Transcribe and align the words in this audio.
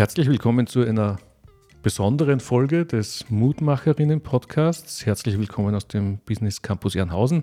Herzlich 0.00 0.28
willkommen 0.28 0.66
zu 0.66 0.80
einer 0.80 1.18
besonderen 1.82 2.40
Folge 2.40 2.86
des 2.86 3.28
Mutmacherinnen-Podcasts. 3.28 5.04
Herzlich 5.04 5.38
willkommen 5.38 5.74
aus 5.74 5.88
dem 5.88 6.16
Business 6.20 6.62
Campus 6.62 6.94
Jernhausen. 6.94 7.42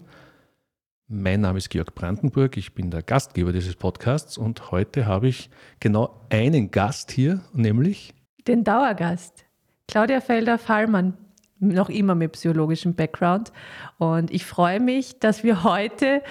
Mein 1.08 1.42
Name 1.42 1.60
ist 1.60 1.70
Georg 1.70 1.94
Brandenburg, 1.94 2.58
ich 2.58 2.74
bin 2.74 2.90
der 2.90 3.04
Gastgeber 3.04 3.54
dieses 3.54 3.76
Podcasts 3.76 4.40
und 4.40 4.72
heute 4.72 5.06
habe 5.06 5.28
ich 5.28 5.52
genau 5.80 6.26
einen 6.32 6.72
Gast 6.72 7.12
hier, 7.12 7.42
nämlich 7.54 8.16
den 8.48 8.64
Dauergast, 8.64 9.46
Claudia 9.88 10.20
Felder-Fallmann, 10.20 11.16
noch 11.60 11.90
immer 11.90 12.16
mit 12.16 12.32
psychologischem 12.32 12.96
Background. 12.96 13.52
Und 14.00 14.32
ich 14.32 14.48
freue 14.48 14.80
mich, 14.80 15.20
dass 15.20 15.44
wir 15.44 15.64
heute 15.64 16.24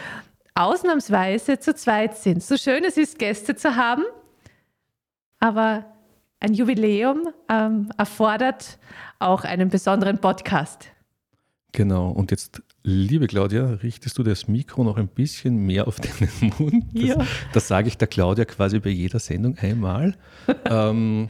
ausnahmsweise 0.57 1.61
zu 1.61 1.73
zweit 1.73 2.17
sind. 2.17 2.43
So 2.43 2.57
schön 2.57 2.83
es 2.83 2.97
ist, 2.97 3.21
Gäste 3.21 3.55
zu 3.55 3.77
haben, 3.77 4.03
aber 5.39 5.85
ein 6.41 6.55
Jubiläum 6.55 7.29
ähm, 7.49 7.91
erfordert 7.97 8.79
auch 9.19 9.45
einen 9.45 9.69
besonderen 9.69 10.19
Podcast. 10.19 10.91
Genau, 11.73 12.11
und 12.11 12.31
jetzt, 12.31 12.63
liebe 12.83 13.27
Claudia, 13.27 13.67
richtest 13.83 14.17
du 14.19 14.23
das 14.23 14.49
Mikro 14.49 14.85
noch 14.85 14.97
ein 14.97 15.09
bisschen 15.09 15.57
mehr 15.57 15.87
auf 15.87 16.01
deinen 16.01 16.53
Mund? 16.59 16.85
Das, 16.95 17.03
ja. 17.03 17.27
das 17.53 17.69
sage 17.69 17.89
ich 17.89 17.99
der 17.99 18.09
Claudia 18.09 18.45
quasi 18.45 18.79
bei 18.79 18.91
jeder 18.91 19.19
Sendung 19.19 19.59
einmal. 19.59 20.17
ähm, 20.65 21.29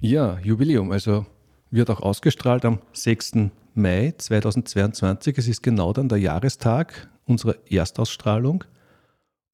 ja, 0.00 0.38
Jubiläum, 0.40 0.92
also 0.92 1.26
wird 1.70 1.90
auch 1.90 2.00
ausgestrahlt 2.00 2.64
am 2.64 2.80
6. 2.92 3.50
Mai 3.74 4.14
2022. 4.16 5.38
Es 5.38 5.48
ist 5.48 5.62
genau 5.62 5.92
dann 5.92 6.08
der 6.08 6.18
Jahrestag 6.18 7.08
unserer 7.26 7.56
Erstausstrahlung. 7.68 8.64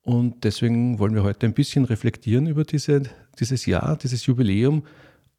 Und 0.07 0.45
deswegen 0.45 1.01
wollen 1.01 1.17
wir 1.17 1.25
heute 1.25 1.47
ein 1.47 1.53
bisschen 1.53 1.85
reflektieren 1.85 2.47
über 2.47 2.62
diese, 2.62 3.03
dieses 3.41 3.67
Jahr, 3.67 3.97
dieses 3.97 4.25
Jubiläum. 4.25 4.85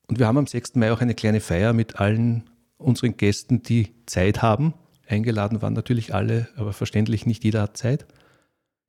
Und 0.08 0.20
wir 0.20 0.28
haben 0.28 0.38
am 0.38 0.46
6. 0.46 0.76
Mai 0.76 0.92
auch 0.92 1.00
eine 1.00 1.16
kleine 1.16 1.40
Feier 1.40 1.72
mit 1.72 2.02
allen 2.02 2.44
unseren 2.78 3.16
Gästen, 3.16 3.64
die 3.64 3.94
Zeit 4.08 4.42
haben. 4.42 4.74
Eingeladen 5.08 5.62
waren 5.62 5.72
natürlich 5.72 6.14
alle, 6.14 6.50
aber 6.58 6.74
verständlich 6.74 7.26
nicht 7.26 7.46
jeder 7.46 7.62
hat 7.62 7.78
Zeit. 7.78 8.08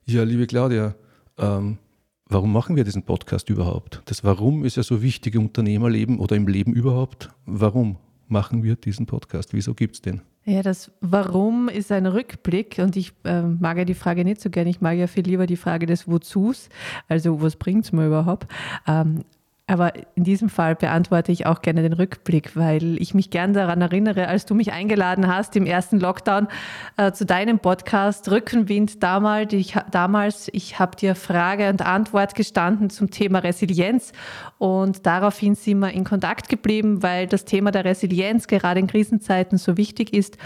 Ja, 0.05 0.25
liebe 0.25 0.49
Claudia, 0.49 0.97
ähm, 1.39 1.79
warum 2.27 2.53
machen 2.53 2.75
wir 2.75 2.83
diesen 2.83 3.05
Podcast 3.05 3.49
überhaupt? 3.49 4.03
Das 4.07 4.25
Warum 4.25 4.65
ist 4.65 4.77
ja 4.77 4.83
so 4.83 5.01
wichtig 5.01 5.37
im 5.37 5.47
Unternehmerleben 5.47 6.19
oder 6.19 6.35
im 6.35 6.49
Leben 6.49 6.73
überhaupt. 6.73 7.31
Warum 7.47 7.99
machen 8.27 8.65
wir 8.65 8.75
diesen 8.75 9.07
Podcast? 9.07 9.55
Wieso 9.55 9.75
gibt 9.75 9.95
es 9.95 10.03
den? 10.03 10.23
Ja, 10.49 10.63
das 10.63 10.91
Warum 11.03 11.69
ist 11.69 11.93
ein 11.93 12.07
Rückblick 12.07 12.79
und 12.79 12.97
ich 12.97 13.13
äh, 13.25 13.43
mag 13.43 13.77
ja 13.77 13.85
die 13.85 13.93
Frage 13.93 14.25
nicht 14.25 14.41
so 14.41 14.49
gerne. 14.49 14.71
Ich 14.71 14.81
mag 14.81 14.97
ja 14.97 15.07
viel 15.07 15.25
lieber 15.25 15.47
die 15.47 15.59
Frage 15.59 15.85
des 15.85 16.09
Wozus, 16.09 16.71
also 17.07 17.43
was 17.43 17.57
bringt 17.57 17.85
es 17.85 17.93
mir 17.93 18.07
überhaupt. 18.07 18.51
Ähm, 18.87 19.25
aber 19.69 19.93
in 20.15 20.25
diesem 20.25 20.49
Fall 20.49 20.75
beantworte 20.75 21.31
ich 21.31 21.45
auch 21.45 21.61
gerne 21.61 21.83
den 21.83 21.93
Rückblick, 21.93 22.57
weil 22.57 23.01
ich 23.01 23.13
mich 23.13 23.29
gern 23.29 23.53
daran 23.53 23.83
erinnere, 23.83 24.27
als 24.27 24.47
du 24.47 24.55
mich 24.55 24.73
eingeladen 24.73 25.29
hast 25.29 25.55
im 25.57 25.67
ersten 25.67 26.01
Lockdown 26.01 26.49
äh, 26.97 27.13
zu 27.13 27.27
deinem 27.27 27.59
Podcast 27.59 28.31
Rückenwind 28.31 29.03
damals. 29.03 29.53
Ich, 29.53 29.77
damals, 29.91 30.49
ich 30.53 30.79
habe 30.79 30.97
dir 30.97 31.15
Frage 31.15 31.69
und 31.69 31.83
Antwort 31.83 32.35
gestanden 32.35 32.89
zum 32.89 33.11
Thema 33.11 33.41
Resilienz 33.41 34.13
und 34.57 35.05
daraufhin 35.05 35.55
sind 35.55 35.81
wir 35.81 35.91
in 35.91 36.05
Kontakt 36.05 36.49
geblieben, 36.49 37.03
weil 37.03 37.27
das 37.27 37.45
Thema 37.45 37.71
der 37.71 37.85
Resilienz 37.85 38.47
gerade 38.47 38.81
in 38.81 38.87
Krisenzeiten 38.87 39.59
so 39.59 39.77
wichtig 39.77 40.15
ist 40.15 40.39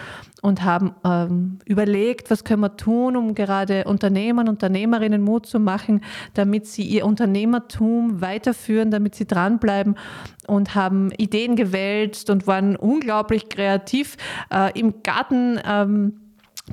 und 0.42 0.64
haben 0.64 0.92
ähm, 1.05 1.61
überlegt, 1.64 2.28
was 2.30 2.42
können 2.42 2.62
wir 2.62 2.77
tun, 2.77 3.16
um 3.16 3.34
gerade 3.34 3.84
Unternehmern, 3.84 4.48
Unternehmerinnen 4.48 5.22
Mut 5.22 5.46
zu 5.46 5.61
machen, 5.61 6.02
damit 6.34 6.66
sie 6.66 6.82
ihr 6.82 7.06
Unternehmertum 7.06 8.20
weiterführen, 8.20 8.90
damit 8.90 9.11
sie 9.14 9.27
dranbleiben 9.27 9.96
und 10.46 10.74
haben 10.74 11.11
Ideen 11.12 11.56
gewälzt 11.56 12.30
und 12.30 12.46
waren 12.46 12.77
unglaublich 12.77 13.48
kreativ 13.48 14.17
äh, 14.52 14.78
im 14.78 15.02
Garten. 15.02 15.61
Ähm, 15.64 16.18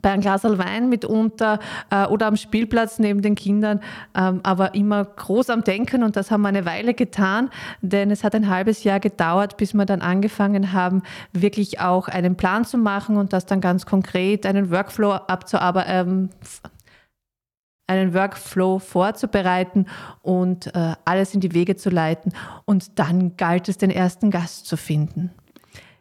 bei 0.02 0.12
einem 0.12 0.22
Glas 0.22 0.44
Wein 0.44 0.90
mitunter 0.90 1.60
äh, 1.90 2.06
oder 2.06 2.28
am 2.28 2.36
Spielplatz 2.36 3.00
neben 3.00 3.22
den 3.22 3.36
Kindern, 3.36 3.82
ähm, 4.16 4.40
aber 4.44 4.76
immer 4.76 5.04
groß 5.04 5.50
am 5.50 5.64
Denken 5.64 6.04
und 6.04 6.16
das 6.16 6.32
haben 6.32 6.42
wir 6.42 6.50
eine 6.50 6.66
Weile 6.66 6.94
getan, 6.94 7.50
denn 7.82 8.12
es 8.12 8.24
hat 8.24 8.36
ein 8.36 8.50
halbes 8.50 8.84
Jahr 8.84 9.00
gedauert, 9.00 9.58
bis 9.58 9.74
wir 9.74 9.86
dann 9.86 10.02
angefangen 10.02 10.74
haben, 10.74 11.02
wirklich 11.34 11.80
auch 11.80 12.08
einen 12.08 12.36
Plan 12.36 12.66
zu 12.66 12.78
machen 12.78 13.18
und 13.18 13.34
das 13.34 13.46
dann 13.46 13.62
ganz 13.62 13.86
konkret 13.86 14.46
einen 14.46 14.70
Workflow 14.70 15.12
abzuarbeiten. 15.12 15.90
Ähm, 15.90 16.30
einen 17.90 18.14
Workflow 18.14 18.80
vorzubereiten 18.80 19.88
und 20.22 20.68
äh, 20.76 20.94
alles 21.06 21.34
in 21.34 21.42
die 21.42 21.54
Wege 21.54 21.76
zu 21.76 21.90
leiten. 21.90 22.34
Und 22.66 23.00
dann 23.00 23.36
galt 23.36 23.68
es, 23.68 23.78
den 23.78 23.90
ersten 23.90 24.32
Gast 24.32 24.68
zu 24.68 24.78
finden. 24.78 25.32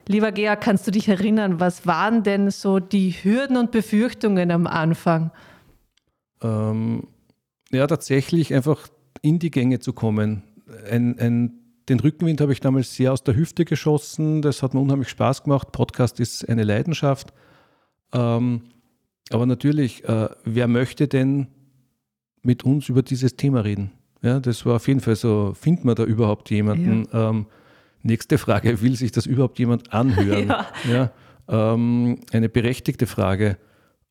Lieber 0.07 0.33
Georg, 0.33 0.61
kannst 0.61 0.87
du 0.87 0.91
dich 0.91 1.09
erinnern, 1.09 1.61
was 1.61 1.87
waren 1.87 2.23
denn 2.23 2.51
so 2.51 2.79
die 2.79 3.11
Hürden 3.11 3.57
und 3.57 3.71
Befürchtungen 3.71 4.51
am 4.51 4.67
Anfang? 4.67 5.31
Ähm, 6.43 7.09
ja, 7.71 7.87
tatsächlich 7.87 8.55
einfach 8.55 8.89
in 9.21 9.39
die 9.39 9.51
Gänge 9.51 9.81
zu 9.81 9.93
kommen. 9.93 10.43
Ein, 10.91 11.19
ein, 11.19 11.53
den 11.89 12.01
Rückenwind 12.01 12.41
habe 12.41 12.53
ich 12.53 12.61
damals 12.61 12.95
sehr 12.95 13.13
aus 13.13 13.23
der 13.23 13.37
Hüfte 13.37 13.65
geschossen. 13.65 14.41
Das 14.41 14.63
hat 14.63 14.73
mir 14.73 14.81
unheimlich 14.81 15.09
Spaß 15.09 15.43
gemacht. 15.43 15.73
Podcast 15.73 16.21
ist 16.21 16.49
eine 16.49 16.65
Leidenschaft. 16.65 17.33
Ähm, 18.13 18.63
aber 19.31 19.47
natürlich, 19.47 20.05
äh, 20.05 20.29
wer 20.45 20.69
möchte 20.69 21.09
denn 21.09 21.49
mit 22.49 22.65
uns 22.65 22.89
über 22.89 23.03
dieses 23.03 23.37
Thema 23.37 23.61
reden? 23.61 23.93
Ja, 24.23 24.41
das 24.41 24.67
war 24.67 24.77
auf 24.77 24.89
jeden 24.89 25.01
Fall 25.01 25.15
so, 25.17 25.53
findet 25.55 25.85
man 25.85 25.95
da 25.95 26.05
überhaupt 26.05 26.51
jemanden? 26.51 27.07
Ja. 27.13 27.31
Ähm, 27.31 27.47
Nächste 28.03 28.39
Frage, 28.39 28.81
will 28.81 28.95
sich 28.97 29.13
das 29.13 29.27
überhaupt 29.27 29.59
jemand 29.59 29.93
anhören? 29.93 30.49
ja. 30.89 31.11
ja 31.49 31.75
ähm, 31.75 32.21
eine 32.33 32.49
berechtigte 32.49 33.07
Frage. 33.07 33.59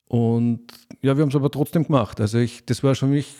Und 0.08 0.62
ja, 1.02 1.18
wir 1.18 1.22
haben 1.22 1.30
es 1.30 1.36
aber 1.36 1.50
trotzdem 1.50 1.86
gemacht. 1.86 2.20
Also 2.22 2.38
ich, 2.38 2.66
das 2.66 2.84
war 2.84 2.96
schon 2.96 3.12
mich 3.12 3.36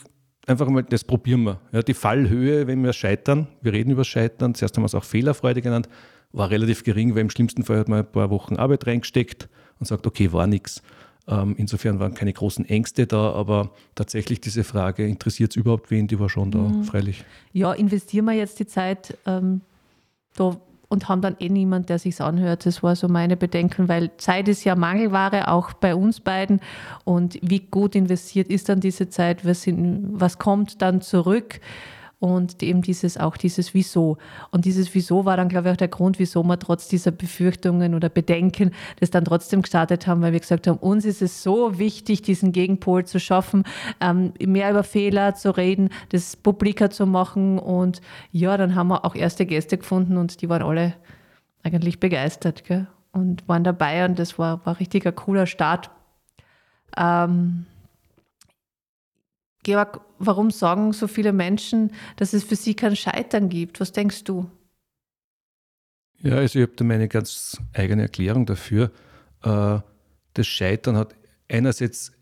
einfach 0.46 0.68
mal, 0.68 0.82
das 0.82 1.04
probieren 1.04 1.42
wir. 1.44 1.60
Ja, 1.72 1.82
die 1.82 1.94
Fallhöhe, 1.94 2.66
wenn 2.66 2.82
wir 2.82 2.92
scheitern, 2.92 3.48
wir 3.62 3.72
reden 3.72 3.90
über 3.90 4.04
Scheitern, 4.04 4.54
zuerst 4.54 4.76
haben 4.76 4.82
wir 4.82 4.86
es 4.86 4.94
auch 4.94 5.04
Fehlerfreude 5.04 5.62
genannt, 5.62 5.88
war 6.32 6.50
relativ 6.50 6.82
gering, 6.82 7.14
weil 7.14 7.22
im 7.22 7.30
schlimmsten 7.30 7.62
Fall 7.62 7.78
hat 7.78 7.88
man 7.88 8.00
ein 8.00 8.10
paar 8.10 8.30
Wochen 8.30 8.56
Arbeit 8.56 8.86
reingesteckt 8.86 9.48
und 9.78 9.86
sagt, 9.86 10.06
okay, 10.06 10.32
war 10.32 10.46
nichts. 10.46 10.82
Ähm, 11.28 11.54
insofern 11.58 12.00
waren 12.00 12.14
keine 12.14 12.32
großen 12.32 12.64
Ängste 12.64 13.06
da, 13.06 13.32
aber 13.32 13.70
tatsächlich 13.94 14.40
diese 14.40 14.64
Frage, 14.64 15.06
interessiert 15.06 15.52
es 15.52 15.56
überhaupt 15.56 15.90
wen, 15.90 16.06
die 16.06 16.18
war 16.18 16.30
schon 16.30 16.50
da, 16.50 16.58
mhm. 16.58 16.84
freilich. 16.84 17.24
Ja, 17.52 17.72
investieren 17.72 18.24
wir 18.24 18.32
jetzt 18.32 18.58
die 18.58 18.66
Zeit 18.66 19.16
ähm, 19.26 19.60
da 20.34 20.56
und 20.88 21.08
haben 21.08 21.20
dann 21.20 21.36
eh 21.38 21.50
niemand, 21.50 21.90
der 21.90 21.98
sich's 21.98 22.20
anhört. 22.20 22.64
Das 22.64 22.82
war 22.82 22.96
so 22.96 23.08
meine 23.08 23.36
Bedenken, 23.36 23.88
weil 23.88 24.10
Zeit 24.16 24.48
ist 24.48 24.64
ja 24.64 24.74
Mangelware, 24.74 25.48
auch 25.48 25.74
bei 25.74 25.94
uns 25.94 26.20
beiden. 26.20 26.60
Und 27.04 27.38
wie 27.42 27.60
gut 27.60 27.94
investiert 27.94 28.48
ist 28.48 28.70
dann 28.70 28.80
diese 28.80 29.10
Zeit? 29.10 29.44
Was, 29.44 29.62
sind, 29.62 30.08
was 30.12 30.38
kommt 30.38 30.80
dann 30.80 31.02
zurück? 31.02 31.60
Und 32.20 32.62
eben 32.62 32.82
dieses 32.82 33.16
auch 33.16 33.36
dieses 33.36 33.74
Wieso. 33.74 34.18
Und 34.50 34.64
dieses 34.64 34.92
Wieso 34.94 35.24
war 35.24 35.36
dann, 35.36 35.48
glaube 35.48 35.68
ich, 35.68 35.72
auch 35.72 35.76
der 35.76 35.88
Grund, 35.88 36.18
wieso 36.18 36.42
wir 36.42 36.58
trotz 36.58 36.88
dieser 36.88 37.12
Befürchtungen 37.12 37.94
oder 37.94 38.08
Bedenken 38.08 38.72
das 38.98 39.10
dann 39.10 39.24
trotzdem 39.24 39.62
gestartet 39.62 40.06
haben, 40.06 40.20
weil 40.20 40.32
wir 40.32 40.40
gesagt 40.40 40.66
haben, 40.66 40.78
uns 40.78 41.04
ist 41.04 41.22
es 41.22 41.42
so 41.42 41.78
wichtig, 41.78 42.22
diesen 42.22 42.52
Gegenpol 42.52 43.04
zu 43.04 43.20
schaffen, 43.20 43.64
ähm, 44.00 44.32
mehr 44.44 44.70
über 44.70 44.82
Fehler 44.82 45.34
zu 45.34 45.56
reden, 45.56 45.90
das 46.08 46.34
publiker 46.34 46.90
zu 46.90 47.06
machen. 47.06 47.58
Und 47.58 48.00
ja, 48.32 48.56
dann 48.56 48.74
haben 48.74 48.88
wir 48.88 49.04
auch 49.04 49.14
erste 49.14 49.46
Gäste 49.46 49.78
gefunden 49.78 50.16
und 50.16 50.42
die 50.42 50.48
waren 50.48 50.62
alle 50.62 50.94
eigentlich 51.62 52.00
begeistert 52.00 52.64
gell? 52.64 52.86
und 53.12 53.46
waren 53.48 53.64
dabei 53.64 54.04
und 54.04 54.18
das 54.18 54.38
war, 54.38 54.64
war 54.66 54.80
richtig 54.80 55.06
ein 55.06 55.14
cooler 55.14 55.46
Start. 55.46 55.90
Ähm, 56.96 57.66
Georg, 59.62 60.00
warum 60.18 60.50
sagen 60.50 60.92
so 60.92 61.08
viele 61.08 61.32
Menschen, 61.32 61.92
dass 62.16 62.32
es 62.32 62.44
für 62.44 62.56
sie 62.56 62.74
kein 62.74 62.96
Scheitern 62.96 63.48
gibt? 63.48 63.80
Was 63.80 63.92
denkst 63.92 64.24
du? 64.24 64.50
Ja, 66.20 66.36
also 66.36 66.58
ich 66.58 66.62
habe 66.64 66.76
da 66.76 66.84
meine 66.84 67.08
ganz 67.08 67.58
eigene 67.72 68.02
Erklärung 68.02 68.46
dafür. 68.46 68.90
Äh, 69.42 69.78
das 70.34 70.46
Scheitern 70.46 70.96
hat 70.96 71.14
einerseits 71.48 72.12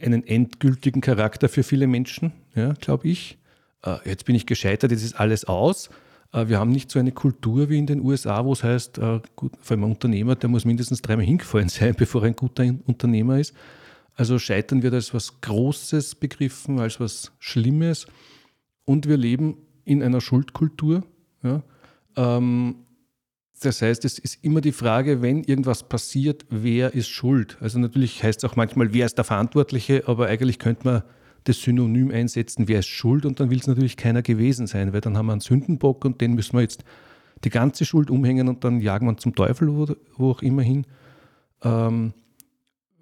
einen 0.00 0.24
endgültigen 0.26 1.00
Charakter 1.00 1.48
für 1.48 1.62
viele 1.62 1.86
Menschen, 1.86 2.32
ja, 2.54 2.72
glaube 2.74 3.08
ich. 3.08 3.38
Äh, 3.84 3.96
jetzt 4.04 4.24
bin 4.24 4.34
ich 4.34 4.46
gescheitert, 4.46 4.90
jetzt 4.92 5.04
ist 5.04 5.18
alles 5.18 5.44
aus. 5.44 5.90
Äh, 6.32 6.48
wir 6.48 6.58
haben 6.58 6.70
nicht 6.70 6.90
so 6.90 6.98
eine 6.98 7.12
Kultur 7.12 7.68
wie 7.70 7.78
in 7.78 7.86
den 7.86 8.00
USA, 8.00 8.44
wo 8.44 8.52
es 8.52 8.62
heißt, 8.62 8.96
vor 8.98 9.20
allem 9.68 9.84
ein 9.84 9.90
Unternehmer, 9.90 10.36
der 10.36 10.48
muss 10.48 10.64
mindestens 10.64 11.02
dreimal 11.02 11.26
hingefallen 11.26 11.68
sein, 11.70 11.94
bevor 11.96 12.22
er 12.22 12.28
ein 12.28 12.36
guter 12.36 12.64
Unternehmer 12.86 13.38
ist. 13.38 13.54
Also 14.16 14.38
Scheitern 14.38 14.82
wird 14.82 14.94
als 14.94 15.12
was 15.12 15.40
Großes 15.40 16.14
begriffen, 16.16 16.78
als 16.78 17.00
was 17.00 17.32
Schlimmes. 17.38 18.06
Und 18.84 19.08
wir 19.08 19.16
leben 19.16 19.56
in 19.84 20.02
einer 20.02 20.20
Schuldkultur. 20.20 21.02
Ja. 21.42 21.62
Ähm, 22.16 22.76
das 23.60 23.82
heißt, 23.82 24.04
es 24.04 24.18
ist 24.18 24.44
immer 24.44 24.60
die 24.60 24.72
Frage, 24.72 25.22
wenn 25.22 25.42
irgendwas 25.42 25.88
passiert, 25.88 26.44
wer 26.50 26.94
ist 26.94 27.08
schuld? 27.08 27.56
Also 27.60 27.78
natürlich 27.78 28.22
heißt 28.22 28.44
es 28.44 28.50
auch 28.50 28.56
manchmal, 28.56 28.92
wer 28.92 29.06
ist 29.06 29.16
der 29.16 29.24
Verantwortliche, 29.24 30.04
aber 30.06 30.26
eigentlich 30.26 30.58
könnte 30.58 30.86
man 30.86 31.02
das 31.44 31.60
Synonym 31.60 32.10
einsetzen, 32.10 32.68
wer 32.68 32.80
ist 32.80 32.88
schuld 32.88 33.24
und 33.24 33.40
dann 33.40 33.50
will 33.50 33.58
es 33.58 33.66
natürlich 33.66 33.96
keiner 33.96 34.22
gewesen 34.22 34.66
sein, 34.66 34.92
weil 34.92 35.00
dann 35.00 35.16
haben 35.16 35.26
wir 35.26 35.32
einen 35.32 35.40
Sündenbock 35.40 36.04
und 36.04 36.20
den 36.20 36.34
müssen 36.34 36.54
wir 36.54 36.62
jetzt 36.62 36.84
die 37.44 37.50
ganze 37.50 37.84
Schuld 37.84 38.10
umhängen 38.10 38.48
und 38.48 38.64
dann 38.64 38.80
jagen 38.80 39.06
wir 39.06 39.16
zum 39.18 39.34
Teufel, 39.34 39.74
wo, 39.74 39.86
wo 40.16 40.30
auch 40.30 40.42
immer 40.42 40.62
hin. 40.62 40.86
Ähm, 41.62 42.14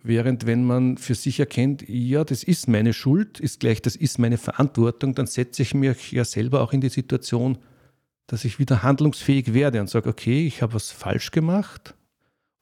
während 0.02 0.46
wenn 0.46 0.64
man 0.64 0.98
für 0.98 1.14
sich 1.14 1.38
erkennt, 1.40 1.88
ja, 1.88 2.24
das 2.24 2.42
ist 2.42 2.68
meine 2.68 2.92
Schuld, 2.92 3.40
ist 3.40 3.60
gleich, 3.60 3.80
das 3.82 3.96
ist 3.96 4.18
meine 4.18 4.38
Verantwortung, 4.38 5.14
dann 5.14 5.26
setze 5.26 5.62
ich 5.62 5.74
mich 5.74 6.12
ja 6.12 6.24
selber 6.24 6.60
auch 6.60 6.72
in 6.72 6.80
die 6.80 6.88
Situation, 6.88 7.58
dass 8.26 8.44
ich 8.44 8.58
wieder 8.58 8.82
handlungsfähig 8.82 9.54
werde 9.54 9.80
und 9.80 9.90
sage, 9.90 10.08
okay, 10.08 10.46
ich 10.46 10.62
habe 10.62 10.74
was 10.74 10.90
falsch 10.90 11.30
gemacht 11.30 11.94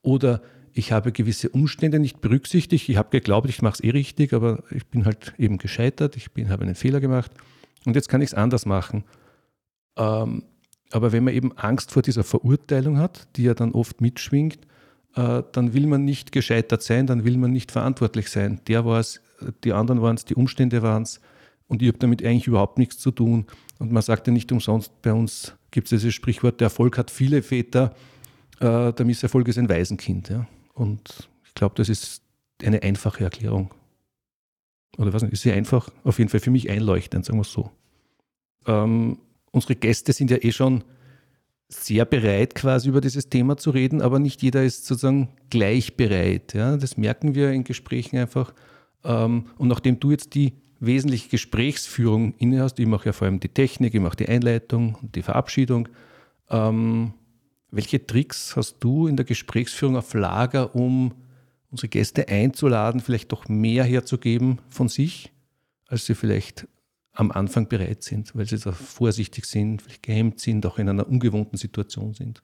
oder 0.02 0.42
ich 0.72 0.92
habe 0.92 1.12
gewisse 1.12 1.48
Umstände 1.48 1.98
nicht 1.98 2.20
berücksichtigt. 2.20 2.88
Ich 2.88 2.96
habe 2.96 3.10
geglaubt, 3.10 3.48
ich 3.48 3.60
mache 3.60 3.75
es 3.75 3.81
eh 3.81 3.90
richtig, 3.90 4.32
aber 4.32 4.62
ich 4.70 4.87
bin 4.87 5.04
halt 5.04 5.34
eben 5.37 5.58
gescheitert, 5.58 6.16
ich 6.16 6.32
bin, 6.32 6.48
habe 6.48 6.64
einen 6.64 6.75
Fehler 6.75 7.00
gemacht 7.00 7.32
und 7.84 7.96
jetzt 7.96 8.08
kann 8.08 8.22
ich 8.22 8.31
es 8.31 8.34
anders 8.34 8.66
machen. 8.66 9.04
Ähm, 9.96 10.44
aber 10.92 11.12
wenn 11.12 11.25
man 11.25 11.34
eben 11.34 11.56
Angst 11.56 11.92
vor 11.92 12.02
dieser 12.02 12.25
Verurteilung 12.25 12.98
hat, 12.98 13.28
die 13.37 13.44
ja 13.44 13.54
dann 13.54 13.72
oft 13.72 14.00
mitschwingt, 14.00 14.66
äh, 15.16 15.42
dann 15.52 15.74
will 15.74 15.86
man 15.86 16.04
nicht 16.04 16.32
gescheitert 16.32 16.82
sein, 16.82 17.06
dann 17.06 17.24
will 17.24 17.36
man 17.36 17.52
nicht 17.52 17.72
verantwortlich 17.72 18.28
sein. 18.28 18.60
Der 18.68 18.84
war 18.84 19.00
es, 19.00 19.20
die 19.64 19.72
anderen 19.72 20.02
waren 20.02 20.16
es, 20.16 20.24
die 20.24 20.34
Umstände 20.34 20.82
waren 20.82 21.02
es 21.02 21.20
und 21.68 21.82
ich 21.82 21.88
habe 21.88 21.98
damit 21.98 22.24
eigentlich 22.24 22.46
überhaupt 22.46 22.78
nichts 22.78 22.98
zu 22.98 23.10
tun. 23.10 23.46
Und 23.78 23.92
man 23.92 24.02
sagt 24.02 24.26
ja 24.26 24.32
nicht 24.32 24.52
umsonst, 24.52 25.02
bei 25.02 25.12
uns 25.12 25.54
gibt 25.70 25.86
es 25.86 25.90
dieses 26.00 26.14
Sprichwort, 26.14 26.60
der 26.60 26.66
Erfolg 26.66 26.98
hat 26.98 27.10
viele 27.10 27.42
Väter, 27.42 27.94
äh, 28.60 28.92
der 28.92 29.06
Misserfolg 29.06 29.48
ist 29.48 29.58
ein 29.58 29.68
Waisenkind. 29.68 30.28
Ja? 30.28 30.46
Und 30.74 31.28
ich 31.44 31.54
glaube, 31.54 31.74
das 31.76 31.88
ist 31.88 32.22
eine 32.62 32.82
einfache 32.82 33.24
Erklärung. 33.24 33.72
Oder 34.98 35.12
was 35.12 35.22
nicht, 35.22 35.32
ist 35.32 35.42
sie 35.42 35.52
einfach, 35.52 35.90
auf 36.04 36.18
jeden 36.18 36.28
Fall 36.28 36.40
für 36.40 36.50
mich 36.50 36.70
einleuchtend, 36.70 37.24
sagen 37.24 37.38
wir 37.38 37.42
es 37.42 37.52
so. 37.52 37.70
Ähm, 38.66 39.18
unsere 39.50 39.76
Gäste 39.76 40.12
sind 40.12 40.30
ja 40.30 40.36
eh 40.42 40.52
schon 40.52 40.84
sehr 41.72 42.05
bereit, 42.05 42.55
quasi 42.55 42.88
über 42.88 43.00
dieses 43.00 43.28
Thema 43.28 43.56
zu 43.56 43.70
reden, 43.70 44.02
aber 44.02 44.19
nicht 44.19 44.43
jeder 44.43 44.64
ist 44.64 44.87
sozusagen 44.87 45.28
gleich 45.50 45.96
bereit. 45.96 46.55
Ja? 46.55 46.76
Das 46.76 46.96
merken 46.96 47.34
wir 47.34 47.50
in 47.52 47.64
Gesprächen 47.64 48.19
einfach. 48.19 48.52
Ähm, 49.05 49.46
und 49.56 49.69
nachdem 49.69 50.00
du 50.00 50.11
jetzt 50.11 50.34
die 50.34 50.55
wesentliche 50.81 51.28
Gesprächsführung 51.28 52.34
inne 52.38 52.62
hast, 52.62 52.78
ich 52.78 52.87
mache 52.87 53.06
ja 53.06 53.12
vor 53.12 53.26
allem 53.26 53.40
die 53.40 53.49
Technik, 53.49 53.94
ich 53.94 54.00
mache 54.00 54.17
die 54.17 54.28
Einleitung 54.28 54.96
und 55.00 55.14
die 55.14 55.22
Verabschiedung, 55.22 55.88
ähm, 56.49 57.12
welche 57.70 58.05
Tricks 58.05 58.56
hast 58.56 58.78
du 58.81 59.06
in 59.06 59.16
der 59.16 59.25
Gesprächsführung 59.25 59.96
auf 59.96 60.12
Lager, 60.14 60.75
um 60.75 61.12
unsere 61.70 61.88
Gäste 61.88 62.28
einzuladen, 62.28 63.00
vielleicht 63.00 63.31
doch 63.31 63.49
mehr 63.49 63.84
herzugeben 63.84 64.58
von 64.69 64.88
sich, 64.88 65.31
als 65.87 66.06
sie 66.06 66.14
vielleicht 66.14 66.66
am 67.12 67.32
Anfang 67.32 67.68
bereit 67.68 68.02
sind, 68.02 68.34
weil 68.36 68.46
sie 68.46 68.58
da 68.58 68.72
vorsichtig 68.72 69.46
sind, 69.46 69.82
vielleicht 69.82 70.02
gehemmt 70.02 70.40
sind, 70.40 70.64
auch 70.66 70.78
in 70.78 70.88
einer 70.88 71.08
ungewohnten 71.08 71.56
Situation 71.56 72.14
sind? 72.14 72.42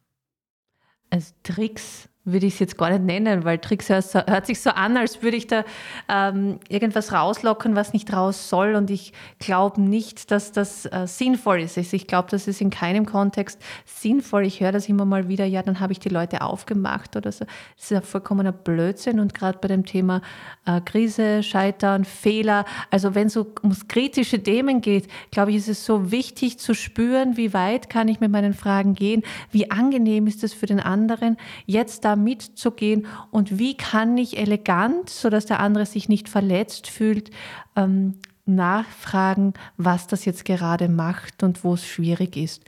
Also 1.11 1.33
Tricks 1.43 2.09
würde 2.27 2.47
ich 2.47 2.55
es 2.55 2.59
jetzt 2.59 2.77
gar 2.77 2.91
nicht 2.91 3.05
nennen, 3.05 3.45
weil 3.45 3.59
Tricks 3.59 3.89
hört, 3.89 4.47
sich 4.47 4.61
so 4.61 4.71
an, 4.71 4.97
als 4.97 5.23
würde 5.23 5.37
ich 5.37 5.47
da 5.47 5.65
ähm, 6.09 6.59
irgendwas 6.69 7.13
rauslocken, 7.13 7.77
was 7.77 7.93
nicht 7.93 8.13
raus 8.13 8.49
soll. 8.49 8.75
Und 8.75 8.91
ich 8.91 9.13
glaube 9.39 9.81
nicht, 9.81 10.33
dass 10.33 10.51
das 10.51 10.87
äh, 10.87 11.07
sinnvoll 11.07 11.61
ist. 11.61 11.79
Also 11.79 11.95
ich 11.95 12.09
glaube, 12.09 12.29
das 12.31 12.49
ist 12.49 12.61
in 12.61 12.71
keinem 12.71 13.07
Kontext 13.07 13.63
sinnvoll. 13.85 14.45
Ich 14.45 14.61
höre 14.61 14.73
das 14.73 14.89
immer 14.89 15.05
mal 15.05 15.29
wieder, 15.29 15.45
ja, 15.45 15.63
dann 15.63 15.79
habe 15.79 15.93
ich 15.93 16.01
die 16.01 16.09
Leute 16.09 16.43
aufgemacht 16.43 17.15
oder 17.15 17.31
so. 17.31 17.45
Das 17.45 17.85
ist 17.85 17.91
ja 17.93 18.01
vollkommener 18.01 18.53
Blödsinn. 18.53 19.21
Und 19.21 19.33
gerade 19.33 19.59
bei 19.61 19.69
dem 19.69 19.87
Thema 19.87 20.21
äh, 20.67 20.81
Krise, 20.81 21.45
Scheitern, 21.45 22.05
Fehler, 22.05 22.65
also 22.91 23.15
wenn 23.15 23.29
es 23.29 23.37
ums 23.37 23.87
kritische 23.87 24.43
Themen 24.43 24.81
geht, 24.81 25.07
glaube 25.31 25.53
ich, 25.53 25.59
ist 25.59 25.69
es 25.69 25.87
so 25.87 26.11
wichtig 26.11 26.59
zu 26.59 26.75
spüren, 26.75 27.37
wie 27.37 27.55
weit 27.55 27.89
kann 27.89 28.09
ich 28.09 28.19
mit 28.19 28.33
meinen 28.33 28.53
Fragen 28.53 28.95
gehen, 28.95 29.23
wie 29.53 29.71
angenehm 29.71 30.27
ist 30.27 30.43
es 30.43 30.53
für 30.53 30.67
den 30.67 30.81
anderen, 30.81 31.37
jetzt 31.67 32.05
da 32.05 32.16
mitzugehen 32.17 33.07
und 33.31 33.59
wie 33.59 33.77
kann 33.77 34.19
ich 34.19 34.39
elegant, 34.39 35.11
sodass 35.11 35.47
der 35.47 35.61
andere 35.61 35.87
sich 35.87 36.09
nicht 36.09 36.29
verletzt 36.29 36.89
fühlt, 36.89 37.31
ähm, 37.77 38.15
nachfragen, 38.47 39.55
was 39.77 40.07
das 40.07 40.25
jetzt 40.25 40.45
gerade 40.45 40.89
macht 40.89 41.43
und 41.43 41.65
wo 41.65 41.75
es 41.75 41.87
schwierig 41.87 42.37
ist. 42.37 42.65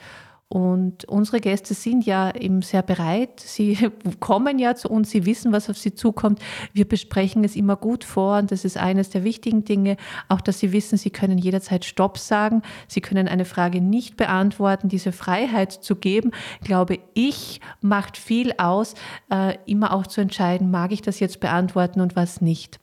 Und 0.50 1.04
unsere 1.04 1.40
Gäste 1.40 1.74
sind 1.74 2.06
ja 2.06 2.34
eben 2.34 2.62
sehr 2.62 2.80
bereit. 2.82 3.38
Sie 3.38 3.90
kommen 4.20 4.58
ja 4.58 4.74
zu 4.74 4.88
uns, 4.88 5.10
sie 5.10 5.26
wissen, 5.26 5.52
was 5.52 5.68
auf 5.68 5.76
sie 5.76 5.94
zukommt. 5.94 6.40
Wir 6.72 6.88
besprechen 6.88 7.44
es 7.44 7.54
immer 7.54 7.76
gut 7.76 8.02
vor 8.02 8.38
und 8.38 8.50
das 8.50 8.64
ist 8.64 8.78
eines 8.78 9.10
der 9.10 9.24
wichtigen 9.24 9.64
Dinge. 9.64 9.98
Auch, 10.28 10.40
dass 10.40 10.58
sie 10.58 10.72
wissen, 10.72 10.96
sie 10.96 11.10
können 11.10 11.36
jederzeit 11.36 11.84
Stopp 11.84 12.16
sagen. 12.16 12.62
Sie 12.86 13.02
können 13.02 13.28
eine 13.28 13.44
Frage 13.44 13.82
nicht 13.82 14.16
beantworten. 14.16 14.88
Diese 14.88 15.12
Freiheit 15.12 15.72
zu 15.72 15.96
geben, 15.96 16.30
glaube 16.62 16.98
ich, 17.12 17.60
macht 17.82 18.16
viel 18.16 18.54
aus, 18.56 18.94
äh, 19.30 19.58
immer 19.66 19.92
auch 19.92 20.06
zu 20.06 20.22
entscheiden, 20.22 20.70
mag 20.70 20.92
ich 20.92 21.02
das 21.02 21.20
jetzt 21.20 21.40
beantworten 21.40 22.00
und 22.00 22.16
was 22.16 22.40
nicht. 22.40 22.80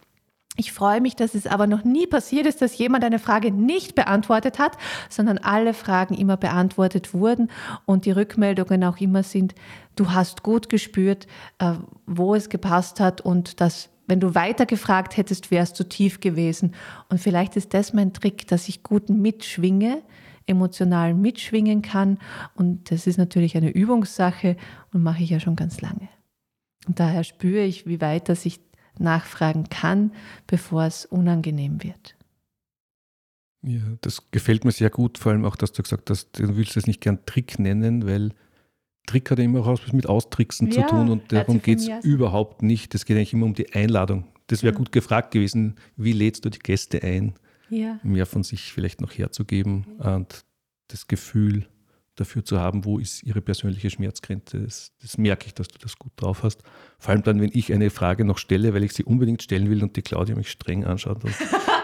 Ich 0.57 0.71
freue 0.71 1.01
mich, 1.01 1.15
dass 1.15 1.35
es 1.35 1.47
aber 1.47 1.67
noch 1.67 1.83
nie 1.83 2.07
passiert 2.07 2.45
ist, 2.45 2.61
dass 2.61 2.77
jemand 2.77 3.03
eine 3.03 3.19
Frage 3.19 3.51
nicht 3.51 3.93
beantwortet 3.93 4.57
hat, 4.57 4.77
sondern 5.09 5.37
alle 5.37 5.73
Fragen 5.73 6.13
immer 6.15 6.37
beantwortet 6.37 7.13
wurden 7.13 7.51
und 7.85 8.05
die 8.05 8.11
Rückmeldungen 8.11 8.83
auch 8.85 8.97
immer 8.97 9.23
sind, 9.23 9.53
du 9.95 10.11
hast 10.11 10.43
gut 10.43 10.69
gespürt, 10.69 11.27
äh, 11.59 11.73
wo 12.05 12.35
es 12.35 12.49
gepasst 12.49 13.01
hat 13.01 13.19
und 13.19 13.59
dass, 13.59 13.89
wenn 14.07 14.21
du 14.21 14.33
weiter 14.33 14.65
gefragt 14.65 15.17
hättest, 15.17 15.51
wärst 15.51 15.77
du 15.79 15.83
tief 15.83 16.21
gewesen. 16.21 16.73
Und 17.09 17.19
vielleicht 17.19 17.57
ist 17.57 17.73
das 17.73 17.93
mein 17.93 18.13
Trick, 18.13 18.47
dass 18.47 18.69
ich 18.69 18.81
gut 18.81 19.09
mitschwinge, 19.09 20.03
emotional 20.45 21.15
mitschwingen 21.15 21.81
kann. 21.81 22.17
Und 22.53 22.91
das 22.91 23.07
ist 23.07 23.17
natürlich 23.17 23.57
eine 23.57 23.71
Übungssache 23.71 24.55
und 24.93 25.03
mache 25.03 25.23
ich 25.23 25.31
ja 25.31 25.39
schon 25.41 25.55
ganz 25.57 25.81
lange. 25.81 26.07
Und 26.87 26.99
daher 26.99 27.23
spüre 27.23 27.63
ich, 27.63 27.87
wie 27.87 27.99
weit 27.99 28.29
dass 28.29 28.45
ich 28.45 28.59
nachfragen 28.99 29.69
kann, 29.69 30.11
bevor 30.47 30.85
es 30.85 31.05
unangenehm 31.05 31.83
wird. 31.83 32.15
Ja, 33.61 33.81
das 34.01 34.29
gefällt 34.31 34.63
mir 34.63 34.71
sehr 34.71 34.89
gut, 34.89 35.17
vor 35.17 35.31
allem 35.31 35.43
auch, 35.43 35.55
dass 35.55 35.71
du 35.71 35.81
gesagt 35.81 36.09
hast, 36.09 36.37
du 36.37 36.55
willst 36.55 36.77
es 36.77 36.85
nicht 36.85 37.01
gern 37.01 37.25
Trick 37.25 37.57
nennen, 37.57 38.05
weil 38.05 38.31
Trick 39.07 39.29
hat 39.31 39.39
ja 39.39 39.45
immer 39.45 39.61
auch 39.61 39.81
was 39.81 39.93
mit 39.93 40.07
Austricksen 40.07 40.71
ja, 40.71 40.73
zu 40.73 40.95
tun 40.95 41.09
und 41.09 41.31
darum 41.31 41.61
geht 41.61 41.79
es 41.79 42.05
überhaupt 42.05 42.61
nicht. 42.61 42.93
Es 42.93 43.05
geht 43.05 43.17
eigentlich 43.17 43.33
immer 43.33 43.45
um 43.45 43.53
die 43.53 43.73
Einladung. 43.73 44.25
Das 44.47 44.61
wäre 44.61 44.73
ja. 44.73 44.77
gut 44.77 44.91
gefragt 44.91 45.31
gewesen, 45.31 45.75
wie 45.97 46.13
lädst 46.13 46.45
du 46.45 46.49
die 46.49 46.59
Gäste 46.59 47.01
ein, 47.01 47.33
ja. 47.69 47.99
mehr 48.03 48.25
von 48.25 48.43
sich 48.43 48.71
vielleicht 48.71 49.01
noch 49.01 49.11
herzugeben 49.11 49.85
und 49.97 50.45
das 50.87 51.07
Gefühl 51.07 51.65
dafür 52.15 52.43
zu 52.45 52.59
haben, 52.59 52.85
wo 52.85 52.97
ist 52.97 53.23
ihre 53.23 53.41
persönliche 53.41 53.89
Schmerzgrenze. 53.89 54.59
Das, 54.59 54.91
das, 55.01 55.17
merke 55.17 55.47
ich, 55.47 55.53
dass 55.53 55.67
du 55.67 55.77
das 55.77 55.97
gut 55.97 56.11
drauf 56.15 56.43
hast. 56.43 56.63
Vor 56.97 57.11
allem 57.11 57.23
dann, 57.23 57.41
wenn 57.41 57.51
ich 57.53 57.73
eine 57.73 57.89
Frage 57.89 58.25
noch 58.25 58.37
stelle, 58.37 58.73
weil 58.73 58.83
ich 58.83 58.93
sie 58.93 59.03
unbedingt 59.03 59.43
stellen 59.43 59.69
will 59.69 59.83
und 59.83 59.95
die 59.95 60.01
Claudia 60.01 60.35
mich 60.35 60.49
streng 60.49 60.85
anschaut 60.85 61.23
und, 61.23 61.33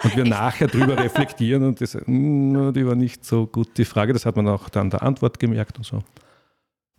und 0.04 0.16
wir 0.16 0.26
nachher 0.26 0.68
drüber 0.68 0.98
reflektieren 0.98 1.64
und 1.64 1.82
das, 1.82 1.96
mm, 1.96 2.72
die 2.74 2.86
war 2.86 2.96
nicht 2.96 3.26
so 3.26 3.46
gut, 3.48 3.78
die 3.78 3.86
Frage. 3.86 4.14
Das 4.14 4.26
hat 4.26 4.36
man 4.36 4.48
auch 4.48 4.70
dann 4.70 4.90
der 4.90 5.04
Antwort 5.04 5.40
gemerkt 5.40 5.78
und 5.78 5.86
so. 5.86 6.04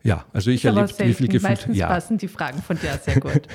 Ja, 0.03 0.25
also 0.33 0.51
ich 0.51 0.65
erlebe, 0.65 0.89
wie 0.99 1.13
viel 1.13 1.27
Gefühl. 1.29 1.49
Meistens 1.49 1.77
ja. 1.77 1.87
passen 1.87 2.17
die 2.17 2.27
Fragen 2.27 2.61
von 2.61 2.77
dir 2.77 2.99
sehr 3.01 3.21
gut. 3.21 3.47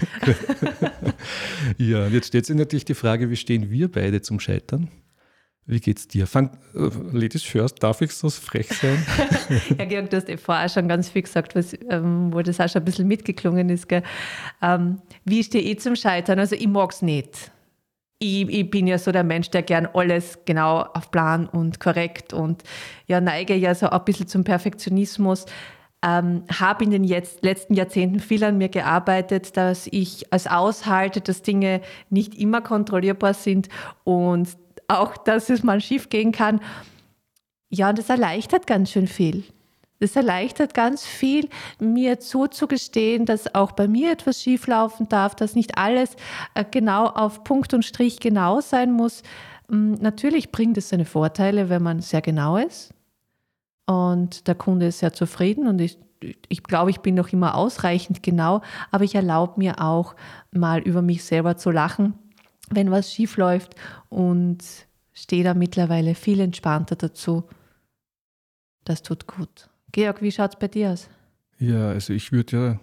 ja, 1.77 2.07
jetzt 2.09 2.29
stellt 2.29 2.47
sich 2.47 2.57
natürlich 2.57 2.87
die 2.87 2.95
Frage, 2.95 3.29
wie 3.29 3.37
stehen 3.37 3.71
wir 3.71 3.93
beide 3.93 4.23
zum 4.23 4.41
Scheitern? 4.41 4.89
Wie 5.69 5.81
geht's 5.81 6.09
dir? 6.09 6.27
Fang, 6.27 6.49
uh, 6.75 6.89
Ladies 7.13 7.43
first, 7.43 7.83
darf 7.83 8.01
ich 8.01 8.13
so 8.13 8.31
frech 8.31 8.69
sein? 8.69 9.05
ja, 9.79 9.85
Georg, 9.85 10.09
du 10.09 10.17
hast 10.17 10.31
eh 10.31 10.39
vorher 10.39 10.71
schon 10.71 10.89
ganz 10.89 11.11
viel 11.11 11.21
gesagt, 11.21 11.55
was, 11.55 11.75
ähm, 11.91 12.33
wo 12.33 12.41
das 12.41 12.59
auch 12.59 12.71
schon 12.71 12.81
ein 12.81 12.85
bisschen 12.87 13.07
mitgeklungen 13.07 13.69
ist. 13.69 13.87
Ähm, 14.63 15.03
wie 15.27 15.45
stehe 15.45 15.63
ich 15.63 15.79
zum 15.81 15.95
Scheitern? 15.95 16.39
Also 16.39 16.57
ich 16.57 16.67
mag 16.67 16.91
es 16.93 17.03
nicht. 17.03 17.53
Ich, 18.19 18.49
ich, 18.49 18.71
bin 18.71 18.87
ja 18.87 18.97
so 18.97 19.13
der 19.13 19.25
Mensch, 19.25 19.51
der 19.51 19.63
gern 19.63 19.87
alles 19.93 20.39
genau 20.47 20.81
auf 20.95 21.11
Plan 21.11 21.47
und 21.47 21.81
korrekt 21.81 22.33
und 22.33 22.65
ja, 23.07 23.21
neige 23.21 23.55
ja 23.55 23.75
so 23.75 23.91
ein 23.91 24.05
bisschen 24.07 24.27
zum 24.27 24.45
Perfektionismus. 24.45 25.45
Ähm, 26.03 26.45
habe 26.51 26.85
in 26.85 26.93
den 26.93 27.05
jetzt, 27.05 27.43
letzten 27.43 27.75
Jahrzehnten 27.75 28.21
viel 28.21 28.43
an 28.43 28.57
mir 28.57 28.71
gearbeitet, 28.71 29.57
dass 29.59 29.87
ich 29.89 30.25
es 30.31 30.47
aushalte, 30.47 31.21
dass 31.21 31.43
Dinge 31.43 31.83
nicht 32.09 32.37
immer 32.37 32.63
kontrollierbar 32.63 33.35
sind 33.35 33.69
und 34.05 34.49
auch, 34.89 35.17
dass 35.17 35.51
es 35.51 35.63
mal 35.63 35.81
schief 35.81 36.09
gehen 36.09 36.33
kann. 36.33 36.61
Ja, 37.71 37.91
und 37.91 37.99
das 37.99 38.09
erleichtert 38.09 38.67
ganz 38.67 38.91
schön 38.91 39.07
viel. 39.07 39.45
Das 40.01 40.15
erleichtert 40.17 40.75
ganz 40.75 41.05
viel, 41.05 41.49
mir 41.81 42.21
zuzugestehen, 42.21 43.27
dass 43.27 43.55
auch 43.55 43.73
bei 43.73 43.89
mir 43.89 44.13
etwas 44.13 44.41
schieflaufen 44.41 45.09
darf, 45.09 45.35
dass 45.35 45.55
nicht 45.55 45.77
alles 45.77 46.15
äh, 46.55 46.65
genau 46.69 47.07
auf 47.07 47.43
Punkt 47.45 47.75
und 47.75 47.85
Strich 47.85 48.21
genau 48.21 48.61
sein 48.61 48.93
muss. 48.93 49.23
Mm, 49.69 49.95
natürlich 49.95 50.53
bringt 50.53 50.79
es 50.79 50.89
seine 50.89 51.05
Vorteile, 51.05 51.69
wenn 51.69 51.83
man 51.83 52.01
sehr 52.01 52.23
genau 52.23 52.57
ist 52.57 52.95
und 53.87 54.47
der 54.47 54.55
Kunde 54.55 54.87
ist 54.87 55.01
sehr 55.01 55.13
zufrieden 55.13 55.67
und 55.67 55.81
ich, 55.81 55.99
ich 56.49 56.63
glaube, 56.63 56.91
ich 56.91 57.01
bin 57.01 57.17
noch 57.17 57.33
immer 57.33 57.57
ausreichend 57.57 58.23
genau, 58.23 58.63
aber 58.93 59.03
ich 59.03 59.17
erlaube 59.17 59.55
mir 59.57 59.83
auch 59.83 60.15
mal 60.53 60.81
über 60.81 61.03
mich 61.03 61.25
selber 61.25 61.57
zu 61.57 61.73
lachen 61.73 62.15
wenn 62.71 62.91
was 62.91 63.13
schief 63.13 63.37
läuft 63.37 63.75
und 64.09 64.59
stehe 65.13 65.45
da 65.45 65.55
mittlerweile 65.55 66.15
viel 66.15 66.41
entspannter 66.41 66.97
dazu. 66.97 67.45
Das 68.85 69.03
tut 69.03 69.27
gut. 69.27 69.69
Georg, 69.93 70.23
wie 70.23 70.33
schaut 70.33 70.55
es 70.55 70.59
bei 70.59 70.69
dir 70.69 70.91
aus? 70.91 71.09
Ja, 71.59 71.89
also 71.89 72.13
ich 72.13 72.33
würde 72.33 72.57
ja 72.57 72.81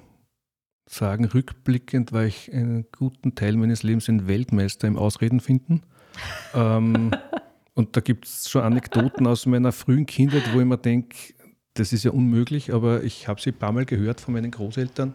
sagen, 0.87 1.25
rückblickend 1.25 2.11
war 2.11 2.25
ich 2.25 2.51
einen 2.53 2.85
guten 2.91 3.35
Teil 3.35 3.55
meines 3.55 3.83
Lebens 3.83 4.09
ein 4.09 4.27
Weltmeister 4.27 4.87
im 4.87 4.97
Ausreden 4.97 5.39
finden. 5.39 5.81
ähm, 6.53 7.11
und 7.73 7.95
da 7.95 8.01
gibt 8.01 8.25
es 8.25 8.49
schon 8.49 8.61
Anekdoten 8.61 9.27
aus 9.27 9.45
meiner 9.45 9.71
frühen 9.71 10.05
Kindheit, 10.05 10.53
wo 10.53 10.59
ich 10.59 10.65
mir 10.65 10.77
denke, 10.77 11.15
das 11.73 11.91
ist 11.91 12.05
ja 12.05 12.11
unmöglich, 12.11 12.73
aber 12.73 13.03
ich 13.03 13.27
habe 13.27 13.41
sie 13.41 13.51
ein 13.51 13.57
paar 13.57 13.71
Mal 13.71 13.85
gehört 13.85 14.21
von 14.21 14.33
meinen 14.33 14.51
Großeltern. 14.51 15.13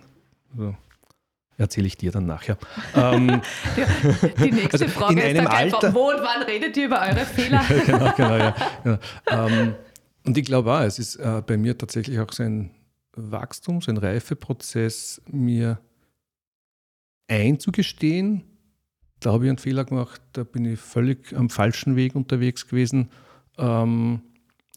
Also, 0.53 0.77
erzähle 1.61 1.87
ich 1.87 1.97
dir 1.97 2.11
dann 2.11 2.27
nachher. 2.27 2.57
Ähm, 2.95 3.41
die 4.43 4.51
nächste 4.51 4.85
also 4.85 4.89
Frage 4.89 5.21
in 5.21 5.37
ist 5.37 5.39
dann 5.39 5.47
Alter, 5.47 5.77
einfach, 5.77 5.95
wo 5.95 6.11
und 6.11 6.21
wann 6.23 6.43
redet 6.43 6.77
ihr 6.77 6.87
über 6.87 7.01
eure 7.01 7.21
Fehler? 7.27 7.63
ja, 7.69 7.85
genau, 7.85 8.13
genau, 8.17 8.37
ja. 8.37 8.55
ja. 8.85 8.99
Ähm, 9.31 9.75
und 10.25 10.37
ich 10.37 10.45
glaube 10.45 10.73
auch, 10.73 10.81
es 10.81 10.99
ist 10.99 11.17
äh, 11.17 11.43
bei 11.47 11.57
mir 11.57 11.79
tatsächlich 11.79 12.19
auch 12.19 12.33
so 12.33 12.43
ein 12.43 12.71
Wachstum, 13.13 13.81
so 13.81 13.91
ein 13.91 13.97
Reifeprozess, 13.97 15.23
mir 15.27 15.79
einzugestehen, 17.29 18.45
da 19.21 19.33
habe 19.33 19.45
ich 19.45 19.51
einen 19.51 19.59
Fehler 19.59 19.85
gemacht, 19.85 20.21
da 20.33 20.45
bin 20.45 20.65
ich 20.65 20.81
völlig 20.81 21.35
am 21.37 21.51
falschen 21.51 21.95
Weg 21.95 22.15
unterwegs 22.15 22.67
gewesen, 22.67 23.11
ähm, 23.59 24.23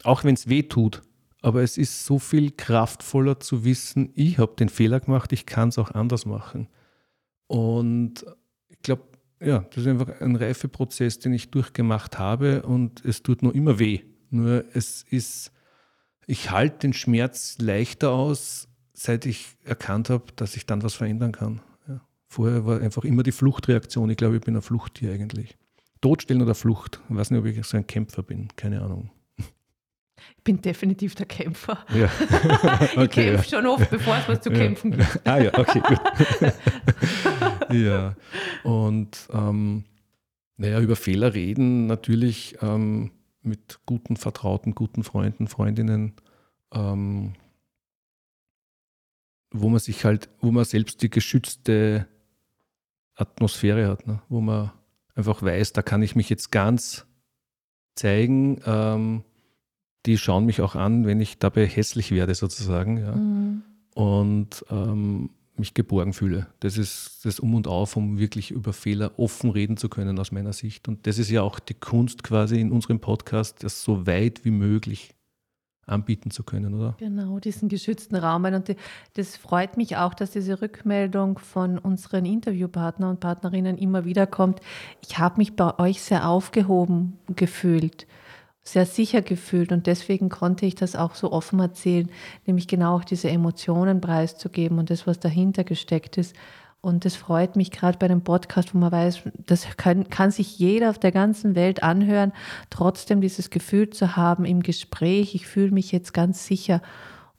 auch 0.02 0.24
wenn 0.24 0.34
es 0.34 0.48
weh 0.48 0.62
tut. 0.62 1.02
Aber 1.44 1.62
es 1.62 1.76
ist 1.76 2.06
so 2.06 2.18
viel 2.18 2.52
kraftvoller 2.52 3.38
zu 3.38 3.66
wissen, 3.66 4.08
ich 4.14 4.38
habe 4.38 4.54
den 4.58 4.70
Fehler 4.70 4.98
gemacht, 5.00 5.30
ich 5.30 5.44
kann 5.44 5.68
es 5.68 5.76
auch 5.76 5.90
anders 5.90 6.24
machen. 6.24 6.68
Und 7.48 8.24
ich 8.68 8.78
glaube, 8.80 9.02
ja, 9.42 9.58
das 9.58 9.82
ist 9.82 9.86
einfach 9.86 10.22
ein 10.22 10.36
Reifeprozess, 10.36 11.18
den 11.18 11.34
ich 11.34 11.50
durchgemacht 11.50 12.18
habe 12.18 12.62
und 12.62 13.04
es 13.04 13.22
tut 13.22 13.42
nur 13.42 13.54
immer 13.54 13.78
weh. 13.78 14.00
Nur 14.30 14.64
es 14.72 15.02
ist, 15.10 15.52
ich 16.26 16.50
halte 16.50 16.78
den 16.78 16.94
Schmerz 16.94 17.58
leichter 17.58 18.12
aus, 18.12 18.66
seit 18.94 19.26
ich 19.26 19.48
erkannt 19.64 20.08
habe, 20.08 20.24
dass 20.36 20.56
ich 20.56 20.64
dann 20.64 20.82
was 20.82 20.94
verändern 20.94 21.32
kann. 21.32 21.60
Ja. 21.86 22.00
Vorher 22.26 22.64
war 22.64 22.80
einfach 22.80 23.04
immer 23.04 23.22
die 23.22 23.32
Fluchtreaktion. 23.32 24.08
Ich 24.08 24.16
glaube, 24.16 24.36
ich 24.36 24.40
bin 24.40 24.56
ein 24.56 24.62
Fluchttier 24.62 25.12
eigentlich. 25.12 25.58
Todstellen 26.00 26.40
oder 26.40 26.54
Flucht. 26.54 27.02
Ich 27.10 27.14
weiß 27.14 27.32
nicht, 27.32 27.40
ob 27.40 27.44
ich 27.44 27.62
so 27.66 27.76
ein 27.76 27.86
Kämpfer 27.86 28.22
bin. 28.22 28.48
Keine 28.56 28.80
Ahnung. 28.80 29.10
Ich 30.36 30.44
bin 30.44 30.60
definitiv 30.60 31.14
der 31.14 31.26
Kämpfer. 31.26 31.84
Ja. 31.94 32.06
okay, 32.96 33.04
ich 33.04 33.10
kämpfe 33.10 33.36
ja. 33.36 33.42
schon 33.44 33.66
oft, 33.66 33.90
bevor 33.90 34.16
es 34.16 34.28
was 34.28 34.40
zu 34.40 34.50
kämpfen 34.50 34.92
gibt. 34.92 35.20
ah 35.26 35.38
ja, 35.38 35.56
okay, 35.58 35.80
gut. 35.80 36.00
ja, 37.72 38.14
und 38.62 39.28
ähm, 39.32 39.84
naja, 40.56 40.80
über 40.80 40.96
Fehler 40.96 41.34
reden 41.34 41.86
natürlich 41.86 42.56
ähm, 42.62 43.10
mit 43.42 43.80
guten 43.86 44.16
Vertrauten, 44.16 44.74
guten 44.74 45.02
Freunden, 45.02 45.48
Freundinnen, 45.48 46.14
ähm, 46.72 47.34
wo 49.50 49.68
man 49.68 49.80
sich 49.80 50.04
halt, 50.04 50.28
wo 50.40 50.50
man 50.50 50.64
selbst 50.64 51.02
die 51.02 51.10
geschützte 51.10 52.06
Atmosphäre 53.14 53.88
hat, 53.88 54.06
ne? 54.06 54.22
wo 54.28 54.40
man 54.40 54.72
einfach 55.14 55.42
weiß, 55.42 55.72
da 55.72 55.82
kann 55.82 56.02
ich 56.02 56.16
mich 56.16 56.28
jetzt 56.28 56.50
ganz 56.50 57.06
zeigen. 57.94 58.60
Ähm, 58.66 59.24
die 60.06 60.18
schauen 60.18 60.44
mich 60.44 60.60
auch 60.60 60.74
an, 60.74 61.06
wenn 61.06 61.20
ich 61.20 61.38
dabei 61.38 61.66
hässlich 61.66 62.10
werde, 62.10 62.34
sozusagen. 62.34 62.98
Ja. 62.98 63.12
Mhm. 63.12 63.62
Und 63.94 64.64
ähm, 64.70 65.30
mich 65.56 65.74
geborgen 65.74 66.12
fühle. 66.12 66.48
Das 66.60 66.76
ist 66.78 67.20
das 67.24 67.38
Um 67.38 67.54
und 67.54 67.68
Auf, 67.68 67.96
um 67.96 68.18
wirklich 68.18 68.50
über 68.50 68.72
Fehler 68.72 69.18
offen 69.18 69.50
reden 69.50 69.76
zu 69.76 69.88
können 69.88 70.18
aus 70.18 70.32
meiner 70.32 70.52
Sicht. 70.52 70.88
Und 70.88 71.06
das 71.06 71.18
ist 71.18 71.30
ja 71.30 71.42
auch 71.42 71.60
die 71.60 71.74
Kunst 71.74 72.24
quasi 72.24 72.60
in 72.60 72.72
unserem 72.72 73.00
Podcast, 73.00 73.62
das 73.62 73.82
so 73.82 74.06
weit 74.06 74.44
wie 74.44 74.50
möglich 74.50 75.14
anbieten 75.86 76.30
zu 76.30 76.42
können, 76.42 76.74
oder? 76.74 76.96
Genau, 76.98 77.38
diesen 77.38 77.68
geschützten 77.68 78.16
Raum. 78.16 78.44
Und 78.46 78.74
das 79.14 79.36
freut 79.36 79.76
mich 79.76 79.96
auch, 79.96 80.14
dass 80.14 80.30
diese 80.30 80.60
Rückmeldung 80.60 81.38
von 81.38 81.78
unseren 81.78 82.24
Interviewpartnern 82.24 83.10
und 83.10 83.20
Partnerinnen 83.20 83.76
immer 83.76 84.04
wieder 84.04 84.26
kommt. 84.26 84.60
Ich 85.06 85.18
habe 85.18 85.38
mich 85.38 85.54
bei 85.54 85.78
euch 85.78 86.00
sehr 86.00 86.28
aufgehoben 86.28 87.18
gefühlt 87.36 88.06
sehr 88.64 88.86
sicher 88.86 89.20
gefühlt 89.20 89.72
und 89.72 89.86
deswegen 89.86 90.30
konnte 90.30 90.64
ich 90.64 90.74
das 90.74 90.96
auch 90.96 91.14
so 91.14 91.30
offen 91.30 91.60
erzählen, 91.60 92.10
nämlich 92.46 92.66
genau 92.66 92.96
auch 92.96 93.04
diese 93.04 93.28
Emotionen 93.28 94.00
preiszugeben 94.00 94.78
und 94.78 94.88
das, 94.88 95.06
was 95.06 95.20
dahinter 95.20 95.64
gesteckt 95.64 96.16
ist. 96.16 96.34
Und 96.80 97.04
das 97.06 97.14
freut 97.14 97.56
mich 97.56 97.70
gerade 97.70 97.98
bei 97.98 98.06
einem 98.06 98.22
Podcast, 98.22 98.74
wo 98.74 98.78
man 98.78 98.92
weiß, 98.92 99.22
das 99.46 99.66
kann, 99.76 100.10
kann 100.10 100.30
sich 100.30 100.58
jeder 100.58 100.90
auf 100.90 100.98
der 100.98 101.12
ganzen 101.12 101.54
Welt 101.54 101.82
anhören, 101.82 102.32
trotzdem 102.68 103.20
dieses 103.20 103.48
Gefühl 103.48 103.90
zu 103.90 104.16
haben 104.16 104.44
im 104.44 104.62
Gespräch, 104.62 105.34
ich 105.34 105.46
fühle 105.46 105.70
mich 105.70 105.92
jetzt 105.92 106.12
ganz 106.12 106.46
sicher. 106.46 106.82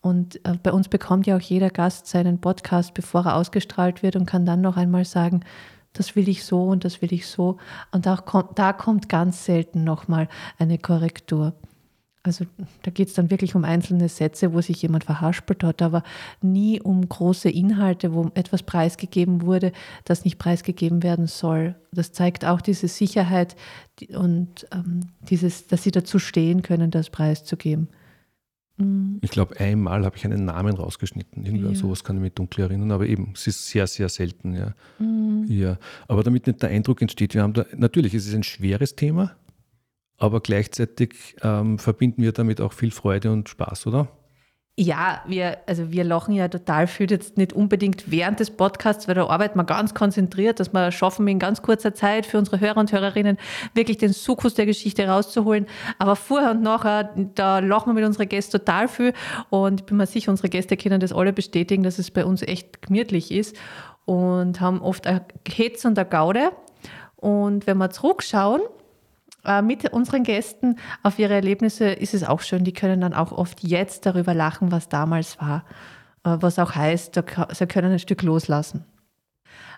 Und 0.01 0.43
äh, 0.45 0.57
bei 0.61 0.71
uns 0.71 0.87
bekommt 0.87 1.25
ja 1.27 1.35
auch 1.35 1.41
jeder 1.41 1.69
Gast 1.69 2.07
seinen 2.07 2.39
Podcast, 2.39 2.93
bevor 2.93 3.25
er 3.25 3.35
ausgestrahlt 3.35 4.03
wird 4.03 4.15
und 4.15 4.25
kann 4.25 4.45
dann 4.45 4.61
noch 4.61 4.77
einmal 4.77 5.05
sagen, 5.05 5.41
das 5.97 6.15
will 6.15 6.29
ich 6.29 6.43
so 6.43 6.63
und 6.63 6.85
das 6.85 7.01
will 7.01 7.11
ich 7.13 7.27
so. 7.27 7.57
Und 7.91 8.05
kommt, 8.25 8.59
da 8.59 8.73
kommt 8.73 9.09
ganz 9.09 9.45
selten 9.45 9.83
nochmal 9.83 10.27
eine 10.57 10.77
Korrektur. 10.77 11.53
Also 12.25 12.45
da 12.81 12.89
geht 12.89 13.09
es 13.09 13.13
dann 13.13 13.29
wirklich 13.29 13.53
um 13.53 13.63
einzelne 13.63 14.09
Sätze, 14.09 14.51
wo 14.53 14.59
sich 14.59 14.81
jemand 14.81 15.03
verhaspelt 15.03 15.63
hat, 15.63 15.83
aber 15.83 16.01
nie 16.41 16.81
um 16.81 17.07
große 17.07 17.49
Inhalte, 17.49 18.15
wo 18.15 18.31
etwas 18.33 18.63
preisgegeben 18.63 19.43
wurde, 19.43 19.71
das 20.05 20.25
nicht 20.25 20.39
preisgegeben 20.39 21.03
werden 21.03 21.27
soll. 21.27 21.75
Das 21.91 22.13
zeigt 22.13 22.43
auch 22.43 22.61
diese 22.61 22.87
Sicherheit 22.87 23.55
und 24.15 24.65
ähm, 24.71 25.01
dieses, 25.29 25.67
dass 25.67 25.83
sie 25.83 25.91
dazu 25.91 26.17
stehen 26.17 26.63
können, 26.63 26.89
das 26.89 27.11
preiszugeben. 27.11 27.89
Mhm. 28.77 29.19
Ich 29.21 29.31
glaube, 29.31 29.59
einmal 29.59 30.05
habe 30.05 30.17
ich 30.17 30.25
einen 30.25 30.45
Namen 30.45 30.75
rausgeschnitten. 30.75 31.45
Irgendwie 31.45 31.67
ja. 31.67 31.75
sowas 31.75 32.03
kann 32.03 32.17
ich 32.17 32.21
mich 32.21 32.33
dunkel 32.33 32.65
erinnern, 32.65 32.91
aber 32.91 33.05
eben, 33.05 33.31
es 33.33 33.47
ist 33.47 33.67
sehr, 33.67 33.87
sehr 33.87 34.09
selten. 34.09 34.53
Ja. 34.53 34.73
Mhm. 34.99 35.45
ja. 35.47 35.77
Aber 36.07 36.23
damit 36.23 36.47
nicht 36.47 36.61
der 36.61 36.69
Eindruck 36.69 37.01
entsteht, 37.01 37.33
wir 37.33 37.43
haben 37.43 37.53
da, 37.53 37.65
natürlich, 37.75 38.13
es 38.13 38.27
ist 38.27 38.35
ein 38.35 38.43
schweres 38.43 38.95
Thema, 38.95 39.35
aber 40.17 40.41
gleichzeitig 40.41 41.35
ähm, 41.41 41.79
verbinden 41.79 42.21
wir 42.21 42.31
damit 42.31 42.61
auch 42.61 42.73
viel 42.73 42.91
Freude 42.91 43.31
und 43.31 43.49
Spaß, 43.49 43.87
oder? 43.87 44.09
Ja, 44.77 45.21
wir, 45.25 45.59
also 45.67 45.89
wir 45.93 46.03
lachen 46.03 46.33
ja 46.33 46.49
total 46.49 46.87
viel, 46.87 47.09
jetzt 47.09 47.37
nicht 47.37 47.53
unbedingt 47.53 48.11
während 48.11 48.41
des 48.41 48.51
Podcasts, 48.51 49.07
weil 49.07 49.15
da 49.15 49.25
arbeiten 49.25 49.57
wir 49.57 49.63
ganz 49.63 49.93
konzentriert, 49.93 50.59
dass 50.59 50.73
wir 50.73 50.91
schaffen, 50.91 51.25
in 51.29 51.39
ganz 51.39 51.61
kurzer 51.61 51.93
Zeit 51.93 52.25
für 52.25 52.37
unsere 52.37 52.59
Hörer 52.59 52.81
und 52.81 52.91
Hörerinnen 52.91 53.37
wirklich 53.73 53.99
den 53.99 54.11
Sukkus 54.11 54.53
der 54.53 54.65
Geschichte 54.65 55.07
rauszuholen. 55.07 55.65
Aber 55.97 56.17
vorher 56.17 56.51
und 56.51 56.61
nachher, 56.61 57.13
da 57.35 57.59
lachen 57.59 57.91
wir 57.91 57.93
mit 57.93 58.03
unseren 58.03 58.27
Gästen 58.27 58.51
total 58.59 58.89
viel 58.89 59.13
und 59.49 59.79
ich 59.79 59.85
bin 59.85 59.95
mir 59.95 60.07
sicher, 60.07 60.29
unsere 60.29 60.49
Gäste 60.49 60.75
können 60.75 60.99
das 60.99 61.13
alle 61.13 61.31
bestätigen, 61.31 61.83
dass 61.83 61.97
es 61.97 62.11
bei 62.11 62.25
uns 62.25 62.41
echt 62.41 62.81
gemütlich 62.81 63.31
ist 63.31 63.55
und 64.03 64.59
haben 64.59 64.81
oft 64.81 65.07
ein 65.07 65.21
Hetz 65.47 65.85
und 65.85 65.97
eine 65.97 66.09
Gaude. 66.09 66.51
Und 67.15 67.65
wenn 67.65 67.77
wir 67.77 67.91
zurückschauen, 67.91 68.61
mit 69.61 69.91
unseren 69.91 70.23
Gästen 70.23 70.77
auf 71.03 71.19
ihre 71.19 71.33
Erlebnisse 71.33 71.85
ist 71.85 72.13
es 72.13 72.23
auch 72.23 72.41
schön. 72.41 72.63
Die 72.63 72.73
können 72.73 73.01
dann 73.01 73.13
auch 73.13 73.31
oft 73.31 73.63
jetzt 73.63 74.05
darüber 74.05 74.33
lachen, 74.33 74.71
was 74.71 74.89
damals 74.89 75.39
war. 75.39 75.63
Äh, 76.25 76.37
was 76.41 76.59
auch 76.59 76.75
heißt, 76.75 77.21
sie 77.51 77.67
können 77.67 77.93
ein 77.93 77.99
Stück 77.99 78.23
loslassen. 78.23 78.83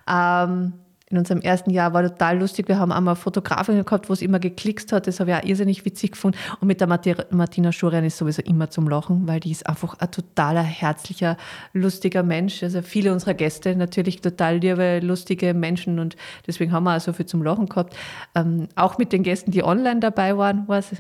Ähm, 0.09 0.74
in 1.09 1.17
unserem 1.17 1.39
ersten 1.39 1.69
Jahr 1.69 1.93
war 1.93 2.03
total 2.03 2.37
lustig. 2.37 2.67
Wir 2.67 2.79
haben 2.79 2.91
einmal 2.91 3.15
Fotografin 3.15 3.83
gehabt, 3.83 4.09
wo 4.09 4.13
es 4.13 4.21
immer 4.21 4.39
geklickst 4.39 4.91
hat. 4.91 5.07
Das 5.07 5.21
habe 5.21 5.31
ich 5.31 5.37
auch 5.37 5.43
irrsinnig 5.43 5.85
witzig 5.85 6.11
gefunden. 6.11 6.37
Und 6.59 6.67
mit 6.67 6.81
der 6.81 6.87
Martina 6.87 7.71
Schurian 7.71 8.03
ist 8.03 8.17
sowieso 8.17 8.41
immer 8.41 8.69
zum 8.69 8.89
Lachen, 8.89 9.25
weil 9.25 9.39
die 9.39 9.51
ist 9.51 9.67
einfach 9.67 9.97
ein 9.99 10.11
totaler, 10.11 10.63
herzlicher, 10.63 11.37
lustiger 11.71 12.23
Mensch. 12.23 12.61
Also 12.61 12.81
viele 12.81 13.13
unserer 13.13 13.35
Gäste 13.35 13.73
natürlich 13.75 14.19
total 14.19 14.57
liebe, 14.57 14.99
lustige 14.99 15.53
Menschen 15.53 15.99
und 15.99 16.17
deswegen 16.45 16.73
haben 16.73 16.83
wir 16.83 16.97
auch 16.97 17.01
so 17.01 17.13
viel 17.13 17.25
zum 17.25 17.41
Lachen 17.41 17.67
gehabt. 17.67 17.95
Ähm, 18.35 18.67
auch 18.75 18.97
mit 18.97 19.13
den 19.13 19.23
Gästen, 19.23 19.51
die 19.51 19.63
online 19.63 20.01
dabei 20.01 20.37
waren, 20.37 20.67
war 20.67 20.79
es 20.79 20.91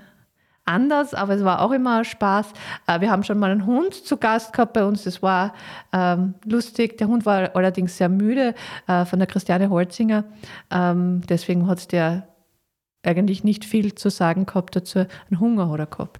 anders, 0.67 1.13
aber 1.13 1.35
es 1.35 1.43
war 1.43 1.61
auch 1.61 1.71
immer 1.71 2.03
Spaß. 2.03 2.53
Äh, 2.87 3.01
wir 3.01 3.11
haben 3.11 3.23
schon 3.23 3.39
mal 3.39 3.51
einen 3.51 3.65
Hund 3.65 3.93
zu 3.93 4.17
Gast 4.17 4.53
gehabt 4.53 4.73
bei 4.73 4.83
uns, 4.83 5.03
das 5.03 5.21
war 5.21 5.53
ähm, 5.93 6.35
lustig. 6.45 6.97
Der 6.97 7.07
Hund 7.07 7.25
war 7.25 7.55
allerdings 7.55 7.97
sehr 7.97 8.09
müde 8.09 8.53
äh, 8.87 9.05
von 9.05 9.19
der 9.19 9.27
Christiane 9.27 9.69
Holzinger. 9.69 10.25
Ähm, 10.71 11.21
deswegen 11.27 11.67
hat 11.67 11.79
es 11.79 11.87
der 11.87 12.27
eigentlich 13.03 13.43
nicht 13.43 13.65
viel 13.65 13.95
zu 13.95 14.09
sagen 14.09 14.45
gehabt 14.45 14.75
dazu. 14.75 14.99
Einen 14.99 15.39
Hunger 15.39 15.69
hat 15.69 15.79
er 15.79 15.85
gehabt. 15.85 16.19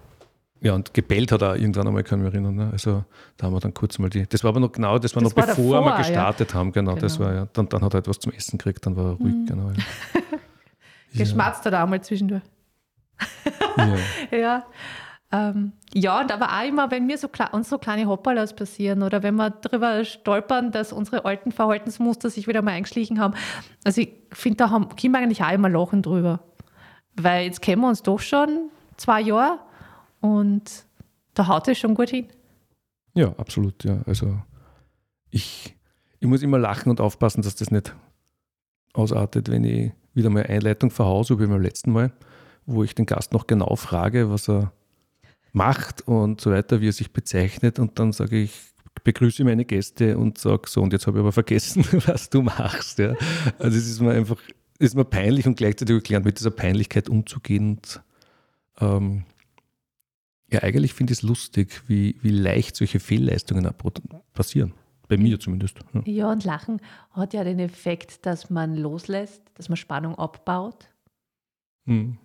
Ja, 0.60 0.74
und 0.74 0.92
gebellt 0.92 1.30
hat 1.30 1.42
er 1.42 1.56
irgendwann 1.56 1.86
einmal, 1.86 2.02
kann 2.02 2.18
ich 2.18 2.24
mich 2.24 2.34
erinnern. 2.34 2.56
Ne? 2.56 2.68
Also 2.72 3.04
da 3.36 3.46
haben 3.46 3.54
wir 3.54 3.60
dann 3.60 3.74
kurz 3.74 3.98
mal 3.98 4.10
die. 4.10 4.26
Das 4.26 4.42
war 4.42 4.48
aber 4.48 4.60
noch 4.60 4.72
genau, 4.72 4.98
das 4.98 5.14
war 5.14 5.22
das 5.22 5.30
noch 5.30 5.36
war 5.36 5.46
bevor 5.46 5.76
davor, 5.76 5.92
wir 5.92 5.98
gestartet 5.98 6.50
ja. 6.50 6.58
haben, 6.58 6.72
genau, 6.72 6.94
genau, 6.94 7.00
Das 7.00 7.20
war 7.20 7.32
ja. 7.32 7.48
Dann, 7.52 7.68
dann 7.68 7.82
hat 7.82 7.94
er 7.94 7.98
etwas 7.98 8.18
zum 8.18 8.32
Essen 8.32 8.58
gekriegt, 8.58 8.84
dann 8.84 8.96
war 8.96 9.12
er 9.12 9.12
ruhig, 9.12 9.34
mhm. 9.34 9.46
genau. 9.46 9.70
Ja. 9.70 10.20
Geschmatzt 11.14 11.64
hat 11.64 11.72
er 11.72 11.84
auch 11.84 11.88
mal 11.88 12.00
zwischendurch. 12.00 12.42
Ja. 13.76 13.96
ja. 14.38 14.66
Ähm, 15.30 15.72
ja, 15.92 16.20
und 16.20 16.32
aber 16.32 16.58
auch 16.58 16.66
immer, 16.66 16.90
wenn 16.90 17.06
mir 17.06 17.18
so 17.18 17.28
uns 17.52 17.68
so 17.68 17.78
kleine 17.78 18.06
Hopperlas 18.06 18.56
passieren 18.56 19.02
oder 19.02 19.22
wenn 19.22 19.34
wir 19.36 19.50
darüber 19.50 20.02
stolpern, 20.04 20.72
dass 20.72 20.92
unsere 20.92 21.26
alten 21.26 21.52
Verhaltensmuster 21.52 22.30
sich 22.30 22.48
wieder 22.48 22.62
mal 22.62 22.72
eingeschlichen 22.72 23.20
haben. 23.20 23.34
Also 23.84 24.00
ich 24.00 24.12
finde, 24.32 24.56
da 24.56 24.70
haben, 24.70 24.88
können 24.96 25.12
wir 25.12 25.18
eigentlich 25.18 25.42
auch 25.42 25.52
immer 25.52 25.68
lachen 25.68 26.00
drüber. 26.00 26.40
Weil 27.14 27.44
jetzt 27.44 27.60
kennen 27.60 27.82
wir 27.82 27.88
uns 27.88 28.02
doch 28.02 28.20
schon 28.20 28.70
zwei 28.96 29.20
Jahre 29.20 29.58
und 30.20 30.86
da 31.34 31.46
haut 31.46 31.68
es 31.68 31.78
schon 31.78 31.94
gut 31.94 32.08
hin. 32.08 32.28
Ja, 33.14 33.34
absolut, 33.36 33.84
ja. 33.84 34.00
Also 34.06 34.34
ich, 35.30 35.76
ich 36.20 36.28
muss 36.28 36.42
immer 36.42 36.58
lachen 36.58 36.88
und 36.88 37.00
aufpassen, 37.00 37.42
dass 37.42 37.54
das 37.54 37.70
nicht 37.70 37.94
ausartet, 38.94 39.50
wenn 39.50 39.64
ich 39.64 39.92
wieder 40.14 40.30
mal 40.30 40.46
Einleitung 40.46 40.90
verhause, 40.90 41.38
wie 41.38 41.46
beim 41.46 41.60
letzten 41.60 41.92
Mal, 41.92 42.12
wo 42.68 42.84
ich 42.84 42.94
den 42.94 43.06
Gast 43.06 43.32
noch 43.32 43.46
genau 43.46 43.74
frage, 43.76 44.30
was 44.30 44.48
er 44.48 44.72
macht 45.52 46.02
und 46.02 46.40
so 46.40 46.50
weiter, 46.50 46.80
wie 46.80 46.88
er 46.88 46.92
sich 46.92 47.12
bezeichnet 47.12 47.78
und 47.78 47.98
dann 47.98 48.12
sage 48.12 48.42
ich, 48.42 48.52
begrüße 49.02 49.42
meine 49.44 49.64
Gäste 49.64 50.18
und 50.18 50.38
sage 50.38 50.68
so, 50.68 50.82
und 50.82 50.92
jetzt 50.92 51.06
habe 51.06 51.18
ich 51.18 51.20
aber 51.20 51.32
vergessen, 51.32 51.84
was 52.06 52.28
du 52.30 52.42
machst. 52.42 52.98
Ja. 52.98 53.14
Also 53.58 53.78
es 53.78 53.88
ist 53.88 54.00
mir 54.00 54.12
einfach, 54.12 54.38
ist 54.78 54.94
mir 54.94 55.04
peinlich 55.04 55.46
und 55.46 55.56
gleichzeitig 55.56 56.02
gelernt, 56.02 56.26
mit 56.26 56.38
dieser 56.38 56.50
Peinlichkeit 56.50 57.08
umzugehen. 57.08 57.70
Und, 57.70 58.02
ähm, 58.80 59.24
ja, 60.52 60.62
eigentlich 60.62 60.94
finde 60.94 61.12
ich 61.12 61.20
es 61.20 61.22
lustig, 61.22 61.82
wie, 61.86 62.16
wie 62.22 62.30
leicht 62.30 62.76
solche 62.76 63.00
Fehlleistungen 63.00 63.68
passieren. 64.34 64.74
Bei 65.08 65.16
mir 65.16 65.40
zumindest. 65.40 65.78
Ja. 65.94 66.02
ja, 66.04 66.30
und 66.30 66.44
Lachen 66.44 66.82
hat 67.12 67.32
ja 67.32 67.42
den 67.42 67.60
Effekt, 67.60 68.26
dass 68.26 68.50
man 68.50 68.76
loslässt, 68.76 69.42
dass 69.54 69.70
man 69.70 69.76
Spannung 69.76 70.16
abbaut. 70.16 70.90
Mhm. 71.86 72.18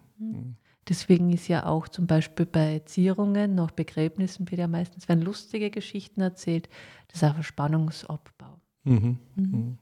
Deswegen 0.89 1.31
ist 1.31 1.47
ja 1.47 1.65
auch 1.65 1.87
zum 1.87 2.07
Beispiel 2.07 2.45
bei 2.45 2.79
Zierungen, 2.79 3.55
nach 3.55 3.71
Begräbnissen 3.71 4.49
wird 4.51 4.59
ja 4.59 4.67
meistens, 4.67 5.07
wenn 5.07 5.21
lustige 5.21 5.69
Geschichten 5.69 6.21
erzählt, 6.21 6.67
das 7.07 7.21
ist 7.21 7.29
auch 7.29 7.35
ein 7.35 7.43
Spannungsabbau. 7.43 8.59
Mhm. 8.83 9.19
Mhm. 9.35 9.51
mhm. 9.51 9.77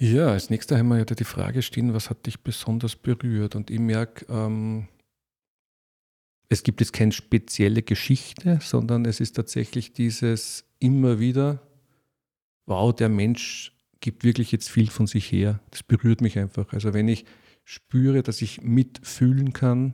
Ja, 0.00 0.28
als 0.28 0.48
nächster 0.48 0.78
haben 0.78 0.88
wir 0.88 0.98
ja 0.98 1.04
die 1.04 1.24
Frage 1.24 1.60
stehen, 1.60 1.92
was 1.92 2.08
hat 2.08 2.24
dich 2.26 2.44
besonders 2.44 2.94
berührt? 2.94 3.56
Und 3.56 3.68
ich 3.68 3.80
merke, 3.80 4.32
ähm, 4.32 4.86
es 6.48 6.62
gibt 6.62 6.80
jetzt 6.80 6.92
keine 6.92 7.10
spezielle 7.10 7.82
Geschichte, 7.82 8.60
sondern 8.62 9.04
es 9.06 9.18
ist 9.18 9.32
tatsächlich 9.34 9.92
dieses 9.92 10.64
immer 10.78 11.18
wieder, 11.18 11.60
wow, 12.66 12.94
der 12.94 13.08
Mensch 13.08 13.76
gibt 13.98 14.22
wirklich 14.22 14.52
jetzt 14.52 14.70
viel 14.70 14.88
von 14.88 15.08
sich 15.08 15.32
her. 15.32 15.60
Das 15.72 15.82
berührt 15.82 16.20
mich 16.20 16.38
einfach. 16.38 16.72
Also 16.72 16.94
wenn 16.94 17.08
ich 17.08 17.24
spüre, 17.68 18.22
dass 18.22 18.40
ich 18.40 18.62
mitfühlen 18.62 19.52
kann, 19.52 19.92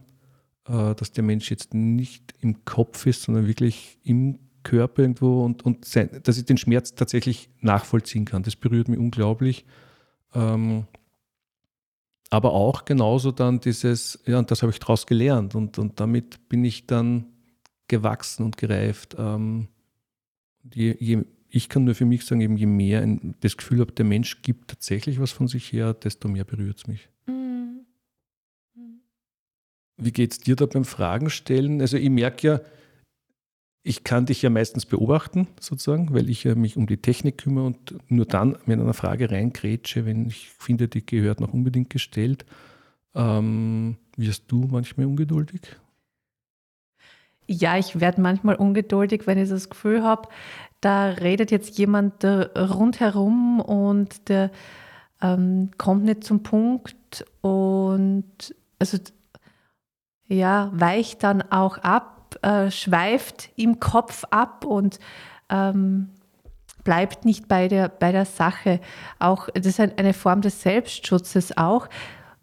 äh, 0.69 0.95
dass 0.95 1.11
der 1.11 1.25
Mensch 1.25 1.51
jetzt 1.51 1.75
nicht 1.75 2.33
im 2.39 2.65
Kopf 2.65 3.05
ist, 3.05 3.23
sondern 3.23 3.49
wirklich 3.49 3.99
im 4.05 4.39
Körper 4.63 5.03
irgendwo 5.03 5.45
und, 5.45 5.65
und 5.65 5.85
sein, 5.85 6.09
dass 6.23 6.39
ich 6.39 6.45
den 6.45 6.57
Schmerz 6.57 6.95
tatsächlich 6.95 7.51
nachvollziehen 7.61 8.27
kann. 8.27 8.45
Das 8.45 8.55
berührt 8.55 8.87
mich 8.87 9.01
unglaublich. 9.01 9.65
Ähm, 10.35 10.87
aber 12.31 12.53
auch 12.53 12.85
genauso 12.85 13.33
dann 13.33 13.59
dieses, 13.59 14.21
ja, 14.25 14.39
und 14.39 14.53
das 14.53 14.63
habe 14.63 14.71
ich 14.71 14.79
daraus 14.79 15.05
gelernt 15.05 15.57
und, 15.57 15.77
und 15.77 15.99
damit 15.99 16.49
bin 16.49 16.65
ich 16.65 16.87
dann 16.87 17.27
gewachsen 17.89 18.45
und 18.45 18.57
gereift. 18.57 19.17
Ähm, 19.19 19.67
je, 20.73 20.95
je, 21.01 21.25
ich 21.49 21.69
kann 21.69 21.83
nur 21.83 21.97
für 21.97 22.07
mich 22.07 22.25
sagen, 22.25 22.41
eben 22.41 22.57
je 22.57 22.67
mehr 22.67 23.03
ein, 23.03 23.35
das 23.41 23.57
Gefühl 23.57 23.81
habe, 23.81 23.91
der 23.91 24.05
Mensch 24.05 24.43
gibt 24.43 24.69
tatsächlich 24.69 25.21
was 25.21 25.33
von 25.33 25.49
sich 25.49 25.73
her, 25.73 25.93
desto 25.93 26.29
mehr 26.29 26.45
berührt 26.45 26.77
es 26.77 26.87
mich. 26.87 27.09
Wie 29.97 30.13
geht 30.13 30.33
es 30.33 30.39
dir 30.39 30.57
da 30.57 30.67
beim 30.67 30.85
Fragen 30.85 31.31
stellen? 31.31 31.81
Also 31.81 31.97
ich 31.97 32.11
merke 32.11 32.47
ja, 32.47 32.61
ich 33.87 34.03
kann 34.03 34.27
dich 34.27 34.41
ja 34.41 34.49
meistens 34.49 34.87
beobachten, 34.87 35.47
sozusagen, 35.61 36.15
weil 36.15 36.31
ich 36.31 36.43
ja 36.45 36.55
mich 36.55 36.77
um 36.79 36.87
die 36.87 36.97
Technik 36.97 37.39
kümmere 37.39 37.67
und 37.67 37.95
nur 38.11 38.25
dann 38.25 38.57
mit 38.65 38.81
einer 38.81 38.95
Frage 38.95 39.31
reingrätsche, 39.31 40.07
wenn 40.07 40.27
ich 40.27 40.49
finde, 40.49 40.89
die 40.89 41.05
gehört 41.05 41.41
noch 41.41 41.53
unbedingt 41.53 41.91
gestellt. 41.91 42.47
Ähm, 43.15 43.99
wirst 44.17 44.45
du 44.49 44.67
manchmal 44.71 45.07
ungeduldig? 45.07 45.61
Ja, 47.47 47.77
ich 47.77 48.01
werde 48.01 48.23
manchmal 48.23 48.55
ungeduldig, 48.55 49.27
wenn 49.27 49.37
ich 49.37 49.51
das 49.51 49.69
Gefühl 49.69 50.03
habe, 50.03 50.31
da 50.81 51.11
redet 51.11 51.51
jetzt 51.51 51.79
jemand 51.79 52.25
rundherum 52.25 53.61
und 53.61 54.31
der 54.31 54.51
ähm, 55.21 55.71
kommt 55.77 56.05
nicht 56.05 56.25
zum 56.25 56.43
Punkt 56.43 57.25
und 57.43 58.55
also 58.79 58.99
ja, 60.29 60.71
weicht 60.73 61.23
dann 61.23 61.43
auch 61.51 61.79
ab 61.79 62.15
äh, 62.43 62.71
schweift 62.71 63.51
im 63.57 63.81
Kopf 63.81 64.25
ab 64.31 64.65
und 64.65 64.99
ähm, 65.51 66.11
bleibt 66.83 67.25
nicht 67.25 67.49
bei 67.49 67.69
der, 67.69 67.89
bei 67.89 68.13
der 68.13 68.25
Sache. 68.25 68.81
Auch, 69.19 69.49
das 69.55 69.67
ist 69.67 69.81
eine 69.81 70.13
Form 70.13 70.41
des 70.41 70.63
Selbstschutzes 70.63 71.57
auch. 71.57 71.89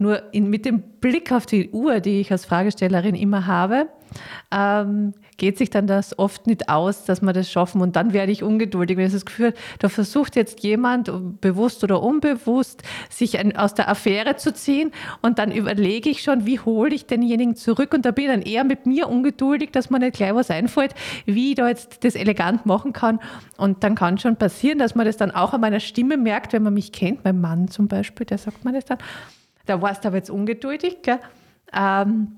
Nur 0.02 0.34
in, 0.34 0.50
mit 0.50 0.66
dem 0.66 0.82
Blick 1.00 1.32
auf 1.32 1.46
die 1.46 1.70
Uhr, 1.70 2.00
die 2.00 2.22
ich 2.22 2.32
als 2.32 2.46
Fragestellerin 2.46 3.14
immer 3.14 3.46
habe, 3.46 3.88
ähm, 4.52 5.14
geht 5.38 5.60
sich 5.60 5.70
dann 5.70 5.86
das 5.86 6.18
oft 6.18 6.48
nicht 6.48 6.70
aus, 6.70 7.06
dass 7.06 7.22
wir 7.22 7.34
das 7.34 7.52
schaffen. 7.52 7.82
Und 7.82 7.96
dann 7.96 8.12
werde 8.12 8.32
ich 8.32 8.42
ungeduldig, 8.42 8.98
wenn 8.98 9.06
ich 9.06 9.14
das 9.14 9.28
Gefühl 9.28 9.54
da 9.78 9.90
versucht 9.90 10.36
jetzt 10.36 10.64
jemand, 10.64 11.12
bewusst 11.40 11.84
oder 11.84 12.02
unbewusst, 12.02 12.82
sich 13.12 13.38
ein, 13.38 13.56
aus 13.56 13.76
der 13.76 13.90
Affäre 13.90 14.38
zu 14.38 14.56
ziehen. 14.56 14.92
Und 15.22 15.38
dann 15.38 15.52
überlege 15.52 16.10
ich 16.10 16.24
schon, 16.24 16.48
wie 16.48 16.60
hole 16.60 16.96
ich 16.96 17.06
denjenigen 17.06 17.56
zurück. 17.56 17.94
Und 17.94 18.04
da 18.04 18.10
bin 18.10 18.26
ich 18.26 18.32
dann 18.32 18.42
eher 18.42 18.64
mit 18.64 18.88
mir 18.88 19.08
ungeduldig, 19.08 19.70
dass 19.70 19.92
mir 19.92 20.00
nicht 20.00 20.16
gleich 20.16 20.34
was 20.34 20.50
einfällt, 20.50 20.96
wie 21.28 21.52
ich 21.52 21.56
da 21.58 21.68
jetzt 21.68 22.04
das 22.04 22.16
elegant 22.16 22.66
machen 22.66 22.92
kann. 22.92 23.20
Und 23.56 23.84
dann 23.84 23.94
kann 23.94 24.18
schon 24.18 24.36
passieren, 24.36 24.80
dass 24.80 24.96
man 24.96 25.06
das 25.06 25.18
dann 25.18 25.30
auch 25.30 25.54
an 25.54 25.62
meiner 25.62 25.80
Stimme 25.80 26.18
merkt, 26.18 26.54
wenn 26.54 26.64
man 26.64 26.74
mich 26.74 26.92
kennt. 26.92 27.24
Mein 27.24 27.40
Mann 27.40 27.68
zum 27.68 27.88
Beispiel, 27.88 28.26
der 28.26 28.40
sagt 28.40 28.66
man 28.66 28.74
das 28.74 28.86
dann. 28.86 28.98
Da 29.66 29.82
warst 29.82 30.04
du 30.04 30.10
aber 30.10 30.18
jetzt 30.18 30.30
ungeduldig. 30.30 30.98
Gell? 31.04 31.20
Ähm, 31.74 32.36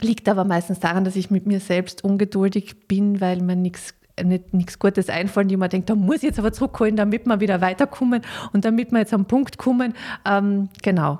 Liegt 0.00 0.28
aber 0.28 0.44
meistens 0.44 0.78
daran, 0.78 1.04
dass 1.04 1.16
ich 1.16 1.30
mit 1.30 1.46
mir 1.46 1.58
selbst 1.58 2.04
ungeduldig 2.04 2.86
bin, 2.86 3.20
weil 3.20 3.40
mir 3.40 3.56
nichts 3.56 3.94
nichts 4.24 4.78
Gutes 4.78 5.10
einfallen, 5.10 5.48
die 5.48 5.58
man 5.58 5.68
denkt, 5.68 5.90
da 5.90 5.94
muss 5.94 6.16
ich 6.16 6.22
jetzt 6.22 6.38
aber 6.38 6.50
zurückholen, 6.50 6.96
damit 6.96 7.26
wir 7.26 7.40
wieder 7.40 7.60
weiterkommen 7.60 8.22
und 8.54 8.64
damit 8.64 8.90
wir 8.90 9.00
jetzt 9.00 9.12
am 9.12 9.26
Punkt 9.26 9.58
kommen. 9.58 9.92
Ähm, 10.24 10.70
genau. 10.82 11.18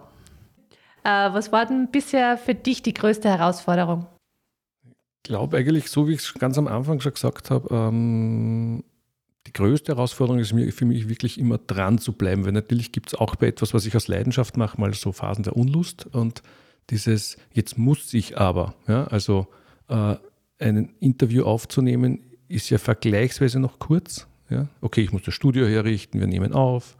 Äh, 1.05 1.31
was 1.33 1.53
war 1.53 1.67
denn 1.67 1.89
bisher 1.93 2.39
für 2.39 2.55
dich 2.55 2.83
die 2.83 2.95
größte 2.95 3.29
Herausforderung? 3.29 4.07
Ich 4.87 5.29
glaube 5.29 5.59
eigentlich, 5.59 5.91
so 5.91 6.09
wie 6.09 6.15
ich 6.15 6.21
es 6.21 6.35
ganz 6.35 6.57
am 6.57 6.69
Anfang 6.69 7.01
schon 7.01 7.13
gesagt 7.13 7.51
habe, 7.51 7.69
ähm, 7.71 8.83
die 9.47 9.53
größte 9.53 9.93
Herausforderung 9.93 10.41
ist 10.41 10.53
mir, 10.53 10.73
für 10.73 10.85
mich 10.85 11.09
wirklich 11.09 11.39
immer 11.39 11.59
dran 11.59 11.99
zu 11.99 12.13
bleiben, 12.13 12.45
weil 12.45 12.53
natürlich 12.53 12.93
gibt 12.93 13.09
es 13.09 13.15
auch 13.15 13.37
bei 13.37 13.47
etwas, 13.47 13.75
was 13.75 13.87
ich 13.87 13.95
aus 13.95 14.09
Leidenschaft 14.09 14.57
mache, 14.57 14.81
mal 14.81 14.93
so 14.95 15.13
Phasen 15.13 15.45
der 15.45 15.57
Unlust 15.57 16.07
und 16.07 16.43
dieses 16.91 17.37
jetzt 17.53 17.79
muss 17.79 18.13
ich 18.15 18.39
aber, 18.39 18.75
ja, 18.87 19.05
also 19.05 19.49
äh, 19.89 20.17
ein 20.59 20.95
Interview 21.01 21.45
aufzunehmen, 21.45 22.21
ist 22.49 22.71
ja 22.71 22.79
vergleichsweise 22.79 23.59
noch 23.59 23.79
kurz. 23.79 24.27
Ja. 24.49 24.69
Okay, 24.81 25.03
ich 25.03 25.13
muss 25.13 25.23
das 25.23 25.35
Studio 25.35 25.67
herrichten, 25.67 26.21
wir 26.21 26.27
nehmen 26.27 26.53
auf 26.53 26.97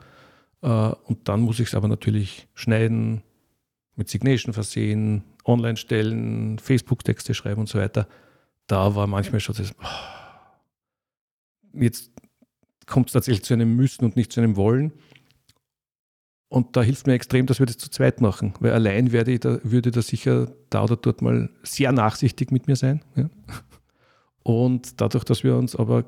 äh, 0.63 0.69
und 0.69 1.29
dann 1.29 1.41
muss 1.41 1.61
ich 1.61 1.69
es 1.69 1.75
aber 1.75 1.89
natürlich 1.89 2.49
schneiden, 2.55 3.23
mit 3.95 4.09
Signation 4.09 4.53
versehen, 4.53 5.23
online 5.45 5.77
stellen, 5.77 6.59
Facebook-Texte 6.59 7.35
schreiben 7.35 7.61
und 7.61 7.69
so 7.69 7.79
weiter. 7.79 8.09
Da 8.67 8.95
war 8.95 9.07
manchmal 9.07 9.41
schon 9.41 9.55
das, 9.57 9.75
oh, 9.81 11.81
jetzt 11.81 12.11
kommt 12.87 13.09
es 13.09 13.13
tatsächlich 13.13 13.45
zu 13.45 13.55
einem 13.55 13.75
Müssen 13.77 14.05
und 14.05 14.17
nicht 14.17 14.33
zu 14.33 14.41
einem 14.41 14.57
Wollen. 14.57 14.93
Und 16.49 16.77
da 16.77 16.83
hilft 16.83 17.07
mir 17.07 17.15
extrem, 17.15 17.47
dass 17.47 17.59
wir 17.59 17.67
das 17.67 17.77
zu 17.77 17.91
zweit 17.91 18.21
machen, 18.21 18.55
weil 18.61 18.73
allein 18.73 19.11
werde 19.13 19.33
ich 19.33 19.41
da, 19.41 19.59
würde 19.65 19.91
da 19.91 20.01
sicher 20.01 20.53
da 20.71 20.85
oder 20.85 20.97
dort 20.97 21.21
mal 21.21 21.51
sehr 21.65 21.91
nachsichtig 21.93 22.53
mit 22.53 22.69
mir 22.69 22.77
sein. 22.77 23.03
Ja? 23.17 23.29
Und 24.45 25.01
dadurch, 25.01 25.25
dass 25.25 25.43
wir 25.43 25.57
uns 25.57 25.75
aber 25.75 26.05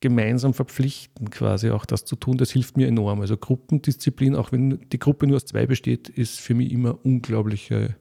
gemeinsam 0.00 0.54
verpflichten, 0.54 1.30
quasi 1.30 1.70
auch 1.70 1.86
das 1.86 2.04
zu 2.04 2.16
tun, 2.16 2.38
das 2.38 2.50
hilft 2.50 2.76
mir 2.76 2.88
enorm. 2.88 3.20
Also 3.20 3.36
Gruppendisziplin, 3.36 4.34
auch 4.34 4.50
wenn 4.52 4.88
die 4.90 4.98
Gruppe 4.98 5.26
nur 5.26 5.36
aus 5.36 5.46
zwei 5.46 5.66
besteht, 5.66 6.08
ist 6.08 6.40
für 6.40 6.54
mich 6.54 6.72
immer 6.72 7.04
unglaubliche 7.04 7.96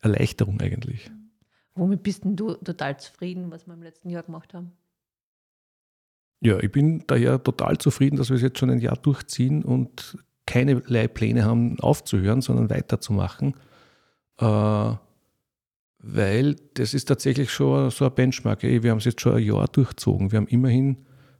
Erleichterung 0.00 0.60
eigentlich. 0.60 1.10
Womit 1.74 2.02
bist 2.02 2.24
denn 2.24 2.36
du 2.36 2.54
total 2.54 2.98
zufrieden, 2.98 3.50
was 3.50 3.66
wir 3.66 3.74
im 3.74 3.82
letzten 3.82 4.10
Jahr 4.10 4.22
gemacht 4.22 4.54
haben? 4.54 4.72
Ja, 6.40 6.58
ich 6.60 6.70
bin 6.70 7.04
daher 7.06 7.42
total 7.42 7.78
zufrieden, 7.78 8.16
dass 8.16 8.28
wir 8.28 8.36
es 8.36 8.42
jetzt 8.42 8.58
schon 8.58 8.70
ein 8.70 8.80
Jahr 8.80 8.96
durchziehen 8.96 9.64
und 9.64 10.18
keinerlei 10.46 11.08
Pläne 11.08 11.44
haben, 11.44 11.80
aufzuhören, 11.80 12.40
sondern 12.40 12.70
weiterzumachen. 12.70 13.54
Äh, 14.38 14.92
weil 15.98 16.56
das 16.74 16.94
ist 16.94 17.06
tatsächlich 17.06 17.50
schon 17.50 17.90
so 17.90 18.04
ein 18.04 18.14
Benchmark. 18.14 18.62
Wir 18.62 18.90
haben 18.90 18.98
es 18.98 19.06
jetzt 19.06 19.20
schon 19.20 19.34
ein 19.34 19.42
Jahr 19.42 19.66
durchzogen. 19.66 20.30
Wir 20.30 20.36
haben 20.36 20.46
immerhin, 20.46 20.98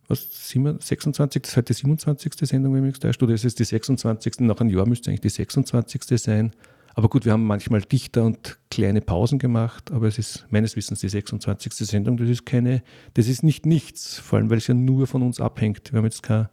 was, 0.09 0.49
26, 0.49 1.43
das 1.43 1.51
ist 1.51 1.57
halt 1.57 1.69
die 1.69 1.75
27. 1.75 2.33
Sendung, 2.49 2.75
wenn 2.75 2.85
ich 2.85 2.93
mich 2.93 2.99
täusche, 2.99 3.23
oder 3.23 3.35
ist 3.35 3.45
es 3.45 3.55
die 3.55 3.65
26. 3.65 4.41
Nach 4.41 4.61
einem 4.61 4.71
Jahr 4.71 4.89
müsste 4.89 5.11
eigentlich 5.11 5.21
die 5.21 5.29
26. 5.29 6.03
sein. 6.21 6.53
Aber 6.97 7.11
gut, 7.11 7.27
wir 7.27 7.33
haben 7.33 7.45
manchmal 7.45 7.83
dichter 7.83 8.25
und 8.25 8.59
kleine 8.71 9.03
Pausen 9.03 9.39
gemacht, 9.39 9.93
aber 9.93 10.09
es 10.09 10.17
ist 10.17 10.47
meines 10.49 10.77
Wissens 10.77 11.01
die 11.01 11.11
26. 11.11 11.75
Sendung. 11.75 12.17
Das 12.17 12.29
ist 12.31 12.47
keine, 12.47 12.83
das 13.13 13.29
ist 13.29 13.43
nicht 13.43 13.67
nichts, 13.67 14.19
vor 14.19 14.39
allem 14.39 14.49
weil 14.49 14.59
es 14.59 14.67
ja 14.67 14.73
nur 14.73 15.07
von 15.07 15.23
uns 15.23 15.39
abhängt. 15.39 15.93
Wir 15.93 15.99
haben 15.99 16.07
jetzt 16.07 16.23
keinen 16.23 16.49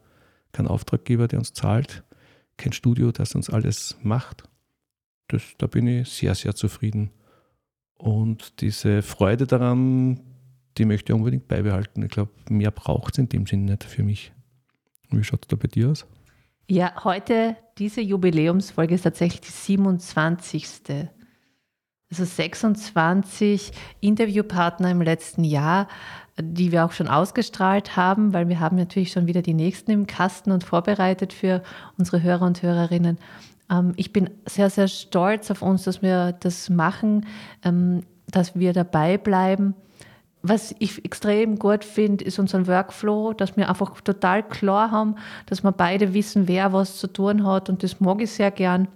kein 0.51 0.67
Auftraggeber, 0.67 1.29
der 1.29 1.39
uns 1.39 1.53
zahlt 1.53 2.03
kein 2.57 2.73
Studio, 2.73 3.11
das 3.11 3.35
uns 3.35 3.49
alles 3.49 3.97
macht. 4.01 4.43
das, 5.27 5.41
da 5.57 5.67
bin 5.67 5.87
ich 5.87 6.09
sehr, 6.09 6.35
sehr 6.35 6.55
zufrieden. 6.55 7.11
Und 7.95 8.61
diese 8.61 9.01
Freude 9.01 9.47
daran, 9.47 10.19
die 10.77 10.85
möchte 10.85 11.13
ich 11.13 11.15
unbedingt 11.15 11.47
beibehalten. 11.47 12.03
Ich 12.03 12.09
glaube, 12.09 12.31
mehr 12.49 12.71
braucht 12.71 13.13
es 13.13 13.19
in 13.19 13.29
dem 13.29 13.45
Sinne 13.47 13.71
nicht 13.71 13.83
für 13.83 14.03
mich. 14.03 14.33
Wie 15.09 15.23
schaut 15.23 15.45
es 15.45 15.47
da 15.47 15.55
bei 15.55 15.67
dir 15.67 15.89
aus? 15.89 16.05
Ja, 16.69 17.03
heute, 17.03 17.57
diese 17.77 18.01
Jubiläumsfolge 18.01 18.95
ist 18.95 19.01
tatsächlich 19.01 19.41
die 19.41 19.51
27. 19.51 21.09
Also 22.09 22.25
26 22.25 23.71
Interviewpartner 23.99 24.91
im 24.91 25.01
letzten 25.01 25.43
Jahr, 25.43 25.87
die 26.39 26.71
wir 26.71 26.85
auch 26.85 26.93
schon 26.93 27.07
ausgestrahlt 27.07 27.97
haben, 27.97 28.33
weil 28.33 28.47
wir 28.47 28.59
haben 28.59 28.77
natürlich 28.77 29.11
schon 29.11 29.27
wieder 29.27 29.41
die 29.41 29.53
nächsten 29.53 29.91
im 29.91 30.07
Kasten 30.07 30.51
und 30.51 30.63
vorbereitet 30.63 31.33
für 31.33 31.63
unsere 31.97 32.23
Hörer 32.23 32.45
und 32.45 32.61
Hörerinnen. 32.61 33.17
Ähm, 33.69 33.93
ich 33.97 34.13
bin 34.13 34.29
sehr, 34.47 34.69
sehr 34.69 34.87
stolz 34.87 35.51
auf 35.51 35.61
uns, 35.61 35.83
dass 35.83 36.01
wir 36.01 36.31
das 36.31 36.69
machen, 36.69 37.25
ähm, 37.63 38.03
dass 38.27 38.57
wir 38.57 38.71
dabei 38.71 39.17
bleiben. 39.17 39.75
Was 40.45 40.75
ich 40.79 41.03
extrem 41.05 41.57
gut 41.57 41.85
finde, 41.85 42.25
ist 42.25 42.37
unser 42.37 42.67
Workflow, 42.67 43.31
dass 43.31 43.55
wir 43.55 43.69
einfach 43.69 44.01
total 44.01 44.43
klar 44.43 44.91
haben, 44.91 45.15
dass 45.45 45.63
wir 45.63 45.71
beide 45.71 46.13
wissen, 46.13 46.49
wer 46.49 46.73
was 46.73 46.97
zu 46.97 47.07
tun 47.07 47.47
hat 47.47 47.69
und 47.69 47.81
das 47.81 48.01
mag 48.01 48.21
ich 48.21 48.31
sehr 48.31 48.51
gern 48.51 48.89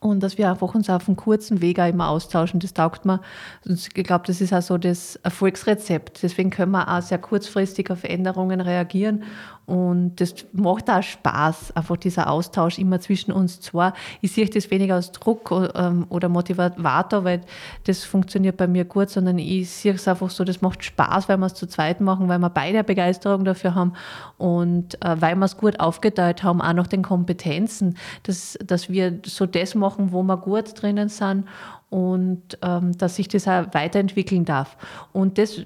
und 0.00 0.22
dass 0.22 0.38
wir 0.38 0.50
einfach 0.50 0.74
uns 0.74 0.88
auf 0.88 1.06
einem 1.08 1.16
kurzen 1.16 1.60
Weg 1.60 1.78
auch 1.78 1.88
immer 1.88 2.08
austauschen. 2.08 2.58
Das 2.58 2.72
taugt 2.72 3.04
mir. 3.04 3.20
Ich 3.66 3.90
glaube, 3.90 4.24
das 4.26 4.40
ist 4.40 4.52
auch 4.52 4.62
so 4.62 4.78
das 4.78 5.16
Erfolgsrezept. 5.16 6.22
Deswegen 6.22 6.50
können 6.50 6.72
wir 6.72 6.88
auch 6.88 7.02
sehr 7.02 7.18
kurzfristig 7.18 7.90
auf 7.90 8.04
Änderungen 8.04 8.62
reagieren. 8.62 9.24
Und 9.70 10.16
das 10.16 10.34
macht 10.52 10.90
auch 10.90 11.00
Spaß, 11.00 11.76
einfach 11.76 11.96
dieser 11.96 12.28
Austausch 12.28 12.76
immer 12.80 12.98
zwischen 12.98 13.30
uns 13.30 13.60
zwei. 13.60 13.92
Ich 14.20 14.32
sehe 14.32 14.44
das 14.46 14.68
weniger 14.72 14.96
als 14.96 15.12
Druck 15.12 15.52
ähm, 15.76 16.06
oder 16.08 16.28
Motivator, 16.28 17.22
weil 17.22 17.42
das 17.84 18.02
funktioniert 18.02 18.56
bei 18.56 18.66
mir 18.66 18.84
gut, 18.84 19.10
sondern 19.10 19.38
ich 19.38 19.70
sehe 19.70 19.94
es 19.94 20.08
einfach 20.08 20.30
so, 20.30 20.42
das 20.42 20.60
macht 20.60 20.82
Spaß, 20.82 21.28
weil 21.28 21.36
wir 21.36 21.46
es 21.46 21.54
zu 21.54 21.68
zweit 21.68 22.00
machen, 22.00 22.26
weil 22.26 22.40
wir 22.40 22.50
beide 22.50 22.82
Begeisterung 22.82 23.44
dafür 23.44 23.76
haben 23.76 23.92
und 24.38 25.00
äh, 25.04 25.20
weil 25.20 25.36
wir 25.36 25.44
es 25.44 25.56
gut 25.56 25.78
aufgeteilt 25.78 26.42
haben, 26.42 26.60
auch 26.60 26.72
nach 26.72 26.88
den 26.88 27.02
Kompetenzen, 27.02 27.96
dass, 28.24 28.58
dass 28.64 28.90
wir 28.90 29.20
so 29.24 29.46
das 29.46 29.76
machen, 29.76 30.10
wo 30.10 30.24
wir 30.24 30.36
gut 30.36 30.82
drinnen 30.82 31.08
sind 31.08 31.44
und 31.90 32.58
ähm, 32.62 32.98
dass 32.98 33.14
sich 33.14 33.28
das 33.28 33.46
auch 33.46 33.66
weiterentwickeln 33.70 34.44
darf. 34.44 34.76
Und 35.12 35.38
das 35.38 35.64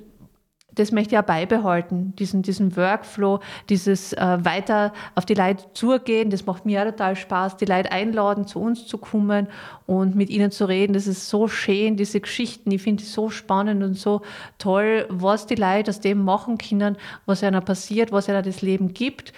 das 0.75 0.93
möchte 0.93 1.15
ich 1.15 1.19
auch 1.19 1.25
beibehalten, 1.25 2.15
diesen, 2.17 2.43
diesen 2.43 2.77
Workflow, 2.77 3.41
dieses 3.69 4.13
äh, 4.13 4.39
weiter 4.45 4.93
auf 5.15 5.25
die 5.27 5.35
Leute 5.35 5.65
zugehen. 5.75 6.31
Das 6.31 6.47
macht 6.47 6.67
mir 6.67 6.83
auch 6.83 6.87
total 6.87 7.17
Spaß, 7.17 7.57
die 7.57 7.65
Leute 7.65 7.93
einladen, 7.93 8.47
zu 8.47 8.61
uns 8.61 8.87
zu 8.87 8.99
kommen 8.99 9.49
und 9.87 10.15
mit 10.15 10.31
ihnen 10.31 10.51
zu 10.51 10.67
reden. 10.67 10.93
Das 10.93 11.07
ist 11.07 11.29
so 11.29 11.49
schön, 11.49 11.97
diese 11.97 12.21
Geschichten. 12.21 12.71
Ich 12.71 12.83
finde 12.83 13.03
es 13.03 13.13
so 13.13 13.31
spannend 13.31 13.83
und 13.83 13.95
so 13.95 14.23
toll, 14.59 15.07
was 15.09 15.47
die 15.47 15.55
Leute 15.55 15.91
aus 15.91 16.01
dem 16.01 16.25
machen 16.25 16.59
können, 16.59 16.97
was 17.27 17.43
einer 17.43 17.61
passiert, 17.61 18.13
was 18.13 18.29
einer 18.29 18.43
das 18.43 18.63
Leben 18.63 18.95
gibt 18.95 19.33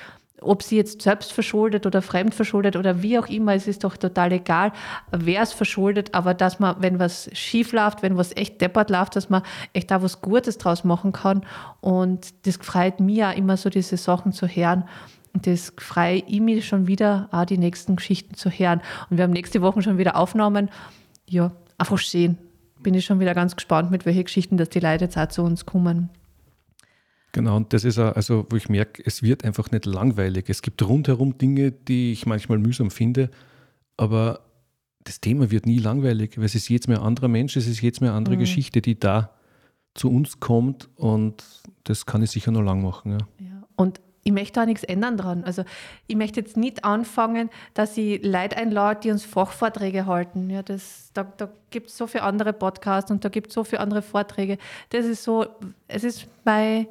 ob 0.46 0.62
sie 0.62 0.76
jetzt 0.76 1.02
selbst 1.02 1.32
verschuldet 1.32 1.87
oder 1.87 2.02
fremd 2.02 2.35
verschuldet 2.35 2.76
oder 2.76 3.02
wie 3.02 3.18
auch 3.18 3.28
immer, 3.28 3.54
es 3.54 3.66
ist 3.66 3.85
doch 3.85 3.96
total 3.96 4.32
egal, 4.32 4.72
wer 5.11 5.42
es 5.42 5.52
verschuldet, 5.52 6.14
aber 6.14 6.35
dass 6.35 6.59
man, 6.59 6.76
wenn 6.80 6.98
was 6.98 7.30
schief 7.32 7.72
läuft, 7.72 8.02
wenn 8.02 8.16
was 8.16 8.37
echt 8.37 8.61
deppert 8.61 8.90
läuft, 8.90 9.16
dass 9.16 9.28
man 9.28 9.42
echt 9.72 9.90
da 9.90 10.02
was 10.02 10.20
Gutes 10.20 10.59
draus 10.59 10.85
machen 10.85 11.12
kann. 11.12 11.42
Und 11.80 12.46
das 12.46 12.56
freut 12.56 13.00
mir 13.00 13.16
ja 13.16 13.30
immer 13.32 13.56
so, 13.56 13.70
diese 13.70 13.96
Sachen 13.96 14.32
zu 14.32 14.46
hören. 14.46 14.85
Und 15.32 15.46
das 15.46 15.72
freue 15.76 16.22
ich 16.26 16.66
schon 16.66 16.87
wieder, 16.87 17.28
auch 17.30 17.44
die 17.44 17.59
nächsten 17.59 17.96
Geschichten 17.96 18.35
zu 18.35 18.48
hören. 18.48 18.80
Und 19.11 19.18
wir 19.18 19.24
haben 19.24 19.32
nächste 19.32 19.61
Woche 19.61 19.82
schon 19.82 19.98
wieder 19.98 20.16
Aufnahmen. 20.16 20.70
Ja, 21.28 21.52
einfach 21.76 21.98
schön. 21.98 22.38
Bin 22.80 22.94
ich 22.94 23.04
schon 23.04 23.20
wieder 23.20 23.35
ganz 23.35 23.54
gespannt, 23.54 23.90
mit 23.90 24.06
welchen 24.06 24.24
Geschichten, 24.24 24.56
dass 24.56 24.70
die 24.70 24.80
Leute 24.80 25.04
jetzt 25.04 25.18
auch 25.18 25.28
zu 25.28 25.42
uns 25.42 25.66
kommen. 25.66 26.09
Genau, 27.37 27.55
und 27.55 27.75
das 27.75 27.85
ist 27.85 27.99
auch, 27.99 28.16
also 28.16 28.46
wo 28.49 28.57
ich 28.57 28.70
merke, 28.70 29.03
es 29.05 29.22
wird 29.22 29.44
einfach 29.44 29.70
nicht 29.70 29.85
langweilig. 29.85 30.46
Es 30.49 30.62
gibt 30.62 30.83
rundherum 30.83 31.37
Dinge, 31.37 31.70
die 31.70 32.11
ich 32.11 32.25
manchmal 32.25 32.57
mühsam 32.57 32.90
finde, 32.90 33.31
aber 33.99 34.40
das 35.05 35.20
Thema 35.20 35.51
wird 35.51 35.66
nie 35.66 35.79
langweilig, 35.79 36.38
weil 36.38 36.46
es 36.46 36.55
ist 36.55 36.70
jetzt 36.70 36.88
mehr 36.88 37.01
ein 37.01 37.05
anderer 37.05 37.29
Mensch, 37.29 37.55
es 37.57 37.66
ist 37.66 37.83
jetzt 37.83 38.01
mehr 38.01 38.12
eine 38.12 38.16
andere 38.16 38.37
mhm. 38.37 38.40
Geschichte, 38.40 38.81
die 38.81 38.99
da 38.99 39.33
zu 39.92 40.11
uns 40.11 40.40
kommt 40.40 40.88
und 40.96 41.44
das 41.85 42.07
kann 42.07 42.22
ich 42.22 42.31
sicher 42.31 42.53
noch 42.53 42.62
lang 42.62 42.83
machen. 42.83 43.12
Ja. 43.12 43.18
ja. 43.38 43.62
Und 43.77 44.01
ich 44.25 44.33
möchte 44.33 44.61
da 44.61 44.64
nichts 44.64 44.83
ändern 44.83 45.18
dran. 45.18 45.44
Also 45.44 45.62
ich 46.07 46.16
möchte 46.16 46.40
jetzt 46.40 46.57
nicht 46.57 46.87
anfangen, 46.87 47.51
dass 47.75 47.99
ich 47.99 48.25
Leute 48.25 48.57
einlade, 48.57 49.01
die 49.01 49.11
uns 49.11 49.27
Fachvorträge 49.27 50.07
halten. 50.07 50.49
Ja, 50.49 50.62
das, 50.62 51.11
da 51.12 51.25
da 51.37 51.51
gibt 51.68 51.90
es 51.90 51.99
so 51.99 52.07
viele 52.07 52.22
andere 52.22 52.55
Podcasts 52.55 53.11
und 53.11 53.27
da 53.27 53.29
gibt 53.29 53.49
es 53.49 53.55
so 53.55 53.62
viele 53.62 53.81
andere 53.81 54.01
Vorträge. 54.01 54.57
Das 54.88 55.05
ist 55.05 55.22
so, 55.22 55.44
es 55.87 56.03
ist 56.03 56.27
bei 56.44 56.88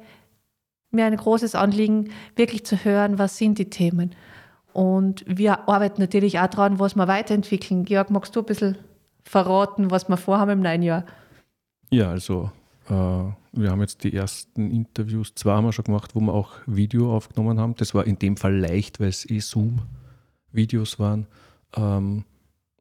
mir 0.90 1.04
ein 1.04 1.16
großes 1.16 1.54
Anliegen, 1.54 2.10
wirklich 2.36 2.64
zu 2.64 2.84
hören, 2.84 3.18
was 3.18 3.36
sind 3.36 3.58
die 3.58 3.70
Themen. 3.70 4.14
Und 4.72 5.24
wir 5.26 5.68
arbeiten 5.68 6.00
natürlich 6.00 6.38
auch 6.38 6.48
daran, 6.48 6.78
was 6.78 6.96
wir 6.96 7.08
weiterentwickeln. 7.08 7.84
Georg, 7.84 8.10
magst 8.10 8.36
du 8.36 8.40
ein 8.40 8.46
bisschen 8.46 8.78
verraten, 9.24 9.90
was 9.90 10.08
wir 10.08 10.16
vorhaben 10.16 10.52
im 10.52 10.60
neuen 10.60 10.82
Jahr? 10.82 11.04
Ja, 11.90 12.10
also 12.10 12.50
äh, 12.88 12.92
wir 12.92 13.70
haben 13.70 13.80
jetzt 13.80 14.04
die 14.04 14.14
ersten 14.14 14.70
Interviews, 14.70 15.34
zwei 15.34 15.52
haben 15.52 15.64
wir 15.64 15.72
schon 15.72 15.86
gemacht, 15.86 16.14
wo 16.14 16.20
wir 16.20 16.34
auch 16.34 16.52
Video 16.66 17.14
aufgenommen 17.16 17.58
haben. 17.58 17.74
Das 17.76 17.94
war 17.94 18.06
in 18.06 18.18
dem 18.18 18.36
Fall 18.36 18.56
leicht, 18.56 19.00
weil 19.00 19.08
es 19.08 19.28
eh 19.28 19.38
Zoom-Videos 19.38 20.98
waren. 20.98 21.26
Ähm, 21.74 22.24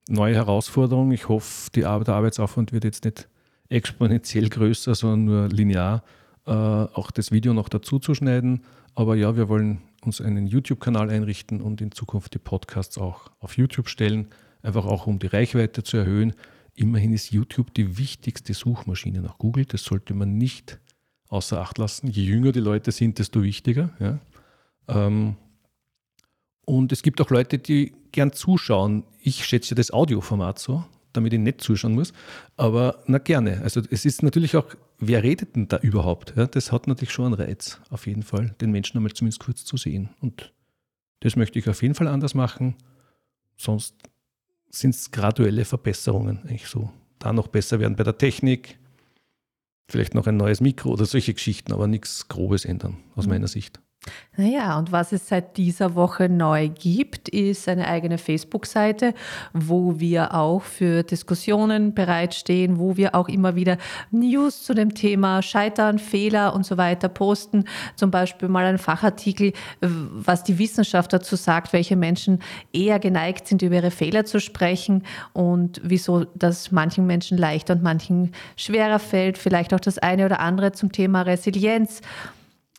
neue 0.07 0.35
Herausforderung. 0.35 1.11
Ich 1.11 1.29
hoffe, 1.29 1.71
die 1.73 1.85
Arbeit, 1.85 2.07
der 2.07 2.15
Arbeitsaufwand 2.15 2.73
wird 2.73 2.83
jetzt 2.83 3.05
nicht 3.05 3.27
exponentiell 3.69 4.49
größer, 4.49 4.95
sondern 4.95 5.25
nur 5.25 5.47
linear 5.47 6.03
äh, 6.45 6.51
auch 6.51 7.11
das 7.11 7.31
Video 7.31 7.53
noch 7.53 7.69
dazu 7.69 7.99
zu 7.99 8.13
schneiden. 8.13 8.63
Aber 8.93 9.15
ja, 9.15 9.35
wir 9.35 9.49
wollen 9.49 9.81
uns 10.03 10.21
einen 10.21 10.47
YouTube-Kanal 10.47 11.09
einrichten 11.09 11.61
und 11.61 11.81
in 11.81 11.91
Zukunft 11.91 12.33
die 12.33 12.39
Podcasts 12.39 12.97
auch 12.97 13.31
auf 13.39 13.57
YouTube 13.57 13.89
stellen, 13.89 14.27
einfach 14.61 14.85
auch 14.85 15.07
um 15.07 15.19
die 15.19 15.27
Reichweite 15.27 15.83
zu 15.83 15.97
erhöhen. 15.97 16.33
Immerhin 16.75 17.13
ist 17.13 17.31
YouTube 17.31 17.73
die 17.73 17.97
wichtigste 17.97 18.53
Suchmaschine 18.53 19.21
nach 19.21 19.37
Google. 19.37 19.65
Das 19.65 19.83
sollte 19.83 20.13
man 20.13 20.37
nicht 20.37 20.79
außer 21.29 21.59
Acht 21.59 21.77
lassen. 21.77 22.07
Je 22.07 22.23
jünger 22.23 22.51
die 22.51 22.59
Leute 22.59 22.91
sind, 22.91 23.19
desto 23.19 23.41
wichtiger. 23.41 23.91
Ja. 23.99 24.19
Ähm, 24.87 25.35
und 26.65 26.91
es 26.91 27.01
gibt 27.01 27.21
auch 27.21 27.29
Leute, 27.29 27.57
die 27.57 27.93
gern 28.11 28.33
zuschauen. 28.33 29.03
Ich 29.19 29.45
schätze 29.45 29.75
das 29.75 29.91
Audioformat 29.91 30.59
so 30.59 30.83
damit 31.15 31.33
ich 31.33 31.39
nicht 31.39 31.61
zuschauen 31.61 31.93
muss. 31.93 32.13
Aber 32.57 33.03
na 33.07 33.17
gerne. 33.17 33.61
Also 33.61 33.81
es 33.89 34.05
ist 34.05 34.23
natürlich 34.23 34.55
auch, 34.55 34.65
wer 34.99 35.23
redet 35.23 35.55
denn 35.55 35.67
da 35.67 35.77
überhaupt? 35.77 36.33
Ja, 36.35 36.47
das 36.47 36.71
hat 36.71 36.87
natürlich 36.87 37.11
schon 37.11 37.25
einen 37.25 37.33
Reiz, 37.35 37.79
auf 37.89 38.07
jeden 38.07 38.23
Fall, 38.23 38.55
den 38.61 38.71
Menschen 38.71 38.97
einmal 38.97 39.13
zumindest 39.13 39.41
kurz 39.41 39.65
zu 39.65 39.77
sehen. 39.77 40.09
Und 40.21 40.53
das 41.21 41.35
möchte 41.35 41.59
ich 41.59 41.69
auf 41.69 41.81
jeden 41.81 41.95
Fall 41.95 42.07
anders 42.07 42.33
machen. 42.33 42.75
Sonst 43.57 43.95
sind 44.69 44.95
es 44.95 45.11
graduelle 45.11 45.65
Verbesserungen, 45.65 46.39
eigentlich 46.43 46.67
so. 46.67 46.91
Da 47.19 47.33
noch 47.33 47.47
besser 47.47 47.79
werden 47.79 47.95
bei 47.95 48.03
der 48.03 48.17
Technik, 48.17 48.77
vielleicht 49.87 50.13
noch 50.13 50.27
ein 50.27 50.37
neues 50.37 50.61
Mikro 50.61 50.91
oder 50.91 51.05
solche 51.05 51.33
Geschichten, 51.33 51.71
aber 51.71 51.87
nichts 51.87 52.27
Grobes 52.27 52.65
ändern, 52.65 52.97
aus 53.15 53.25
mhm. 53.25 53.31
meiner 53.31 53.47
Sicht. 53.47 53.79
Naja, 54.37 54.77
und 54.77 54.91
was 54.91 55.13
es 55.13 55.29
seit 55.29 55.55
dieser 55.55 55.95
Woche 55.95 56.27
neu 56.27 56.67
gibt, 56.67 57.29
ist 57.29 57.69
eine 57.69 57.87
eigene 57.87 58.17
Facebook-Seite, 58.17 59.13
wo 59.53 59.99
wir 59.99 60.33
auch 60.33 60.61
für 60.61 61.03
Diskussionen 61.03 61.93
bereitstehen, 61.93 62.77
wo 62.77 62.97
wir 62.97 63.15
auch 63.15 63.29
immer 63.29 63.55
wieder 63.55 63.77
News 64.11 64.63
zu 64.63 64.73
dem 64.73 64.93
Thema 64.93 65.41
Scheitern, 65.41 65.99
Fehler 65.99 66.53
und 66.53 66.65
so 66.65 66.77
weiter 66.77 67.07
posten. 67.07 67.63
Zum 67.95 68.11
Beispiel 68.11 68.49
mal 68.49 68.65
ein 68.65 68.77
Fachartikel, 68.77 69.53
was 69.79 70.43
die 70.43 70.59
Wissenschaft 70.59 71.13
dazu 71.13 71.37
sagt, 71.37 71.71
welche 71.71 71.95
Menschen 71.95 72.39
eher 72.73 72.99
geneigt 72.99 73.47
sind, 73.47 73.61
über 73.61 73.75
ihre 73.75 73.91
Fehler 73.91 74.25
zu 74.25 74.41
sprechen 74.41 75.03
und 75.31 75.79
wieso 75.81 76.25
das 76.35 76.71
manchen 76.71 77.07
Menschen 77.07 77.37
leichter 77.37 77.73
und 77.73 77.83
manchen 77.83 78.33
schwerer 78.57 78.99
fällt. 78.99 79.37
Vielleicht 79.37 79.73
auch 79.73 79.79
das 79.79 79.97
eine 79.97 80.25
oder 80.25 80.41
andere 80.41 80.73
zum 80.73 80.91
Thema 80.91 81.21
Resilienz. 81.21 82.01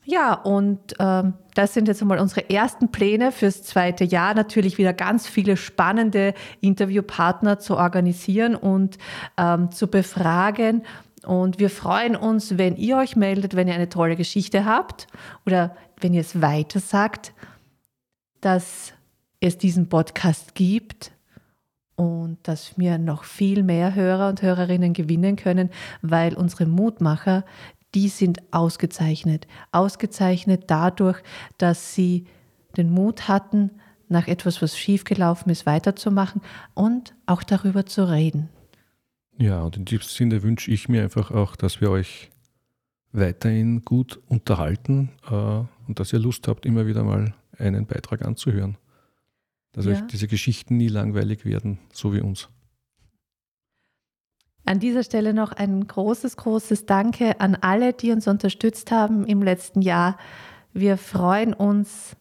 Ja, 0.09 0.35
und 0.35 0.95
ähm, 1.01 1.35
das 1.55 1.75
sind 1.75 1.89
jetzt 1.89 2.01
einmal 2.01 2.21
unsere 2.21 2.49
ersten 2.49 2.93
Pläne 2.93 3.33
fürs 3.33 3.65
zweite 3.65 4.05
Jahr. 4.05 4.35
Natürlich 4.35 4.79
wieder 4.79 4.93
ganz 4.93 5.27
viele 5.27 5.57
spannende 5.57 6.33
Interviewpartner 6.61 7.59
zu 7.59 7.77
organisieren 7.77 8.55
und 8.55 8.99
ähm, 9.37 9.73
zu 9.73 9.89
befragen. 9.89 10.85
Und 11.25 11.59
wir 11.59 11.71
freuen 11.71 12.15
uns, 12.15 12.57
wenn 12.57 12.77
ihr 12.77 12.99
euch 12.99 13.17
meldet, 13.17 13.57
wenn 13.57 13.67
ihr 13.67 13.75
eine 13.75 13.89
tolle 13.89 14.15
Geschichte 14.15 14.65
habt 14.65 15.09
oder 15.45 15.75
wenn 16.01 16.15
ihr 16.15 16.21
es 16.21 16.41
weiter 16.41 16.79
sagt, 16.79 17.33
dass 18.41 18.93
es 19.41 19.59
diesen 19.59 19.89
Podcast 19.89 20.55
gibt 20.55 21.11
und 21.97 22.39
dass 22.45 22.79
wir 22.79 22.99
noch 22.99 23.25
viel 23.25 23.65
mehr 23.65 23.97
Hörer 23.97 24.29
und 24.29 24.41
Hörerinnen 24.41 24.93
gewinnen 24.93 25.35
können, 25.35 25.71
weil 26.01 26.35
unsere 26.35 26.67
Mutmacher 26.67 27.45
die 27.95 28.09
sind 28.09 28.41
ausgezeichnet. 28.53 29.47
Ausgezeichnet 29.73 30.65
dadurch, 30.69 31.23
dass 31.59 31.95
sie 31.95 32.27
den 32.77 32.91
Mut 32.91 33.29
hatten, 33.29 33.71
nach 34.09 34.29
etwas, 34.29 34.63
was 34.63 34.79
schiefgelaufen 34.79 35.51
ist, 35.51 35.67
weiterzumachen 35.67 36.41
und 36.75 37.15
auch 37.27 37.43
darüber 37.43 37.87
zu 37.87 38.09
reden. 38.09 38.49
Ja, 39.39 39.63
und 39.63 39.77
in 39.77 39.85
diesem 39.85 40.05
Sinne 40.05 40.43
wünsche 40.43 40.71
ich 40.71 40.89
mir 40.89 41.03
einfach 41.03 41.31
auch, 41.31 41.57
dass 41.57 41.81
wir 41.81 41.91
euch 41.91 42.31
weiterhin 43.13 43.83
gut 43.85 44.21
unterhalten 44.29 45.11
äh, 45.31 45.35
und 45.35 46.01
dass 46.01 46.13
ihr 46.13 46.19
Lust 46.19 46.49
habt, 46.49 46.67
immer 46.67 46.87
wieder 46.87 47.03
mal 47.03 47.35
einen 47.59 47.87
Beitrag 47.87 48.25
anzuhören. 48.25 48.77
Dass 49.73 49.85
ja. 49.85 49.93
euch 49.93 50.07
diese 50.07 50.29
Geschichten 50.29 50.77
nie 50.77 50.89
langweilig 50.89 51.45
werden, 51.45 51.79
so 51.93 52.15
wie 52.15 52.21
uns. 52.21 52.49
An 54.67 54.81
dieser 54.81 55.05
Stelle 55.05 55.33
noch 55.33 55.53
ein 55.53 55.87
großes, 55.87 56.37
großes 56.37 56.87
Danke 56.87 57.41
an 57.41 57.57
alle, 57.61 57.93
die 57.93 58.11
uns 58.11 58.27
unterstützt 58.27 58.91
haben 58.91 59.25
im 59.25 59.41
letzten 59.41 59.81
Jahr. 59.81 60.19
Wir 60.73 60.97
freuen 60.97 61.55
uns, 61.55 62.17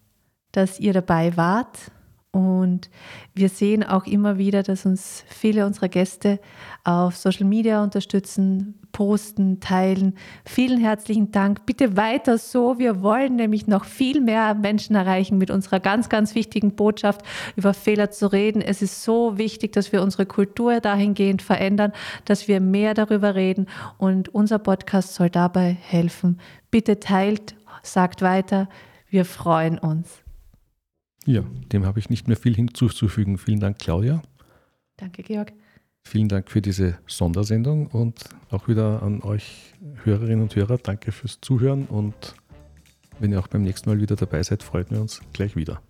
dass 0.51 0.79
ihr 0.79 0.93
dabei 0.93 1.36
wart 1.38 1.91
und 2.36 2.89
wir 3.34 3.48
sehen 3.48 3.82
auch 3.82 4.06
immer 4.06 4.38
wieder, 4.38 4.62
dass 4.62 4.86
uns 4.86 5.24
viele 5.26 5.65
unserer 5.65 5.88
Gäste 5.88 6.41
auf 6.84 7.15
Social 7.15 7.45
Media 7.45 7.82
unterstützen, 7.82 8.78
posten, 8.91 9.62
teilen. 9.62 10.15
Vielen 10.43 10.82
herzlichen 10.82 11.32
Dank. 11.32 11.65
Bitte 11.65 11.95
weiter 11.95 12.38
so. 12.38 12.78
Wir 12.78 13.02
wollen 13.02 13.38
nämlich 13.38 13.67
noch 13.67 13.86
viel 13.86 14.19
mehr 14.19 14.54
Menschen 14.54 14.98
erreichen 14.98 15.38
mit 15.38 15.50
unserer 15.50 15.80
ganz, 15.80 16.10
ganz 16.10 16.36
wichtigen 16.36 16.76
Botschaft, 16.76 17.21
über 17.56 17.74
Fehler 17.74 18.12
zu 18.12 18.30
reden. 18.30 18.62
Es 18.62 18.82
ist 18.82 19.06
so 19.06 19.38
wichtig, 19.38 19.71
dass 19.71 19.93
wir 19.93 20.02
unsere 20.02 20.26
Kultur 20.26 20.82
dahingehend 20.82 21.41
verändern, 21.41 21.93
dass 22.26 22.50
wir 22.50 22.60
mehr 22.60 22.93
darüber 22.95 23.36
reden. 23.36 23.67
Und 23.98 24.28
unser 24.36 24.60
Podcast 24.60 25.15
soll 25.15 25.30
dabei 25.30 25.78
helfen. 25.80 26.41
Bitte 26.69 27.00
teilt, 27.00 27.56
sagt 27.82 28.21
weiter. 28.21 28.67
Wir 29.08 29.24
freuen 29.24 29.80
uns. 29.80 30.24
Ja, 31.25 31.43
dem 31.71 31.85
habe 31.85 31.99
ich 31.99 32.09
nicht 32.09 32.27
mehr 32.27 32.38
viel 32.38 32.55
hinzuzufügen. 32.55 33.38
Vielen 33.38 33.59
Dank, 33.59 33.79
Claudia. 33.79 34.21
Danke, 34.97 35.23
Georg. 35.23 35.53
Vielen 36.03 36.29
Dank 36.29 36.51
für 36.51 36.61
diese 36.61 36.99
Sondersendung 37.07 37.88
und 37.88 38.29
auch 38.51 38.67
wieder 38.67 39.01
an 39.01 39.23
euch 39.23 39.73
Hörerinnen 40.03 40.43
und 40.43 40.55
Hörer. 40.55 40.77
Danke 40.77 41.11
fürs 41.11 41.41
Zuhören 41.41 41.85
und 41.85 42.35
wenn 43.19 43.31
ihr 43.31 43.39
auch 43.39 43.47
beim 43.47 43.63
nächsten 43.63 43.89
Mal 43.89 43.99
wieder 43.99 44.15
dabei 44.15 44.43
seid, 44.43 44.61
freuen 44.61 44.85
wir 44.89 45.01
uns 45.01 45.21
gleich 45.33 45.55
wieder. 45.55 45.81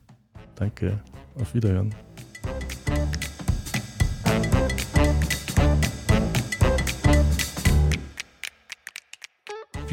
Danke, 0.55 1.01
auf 1.37 1.53
Wiederhören. 1.53 1.93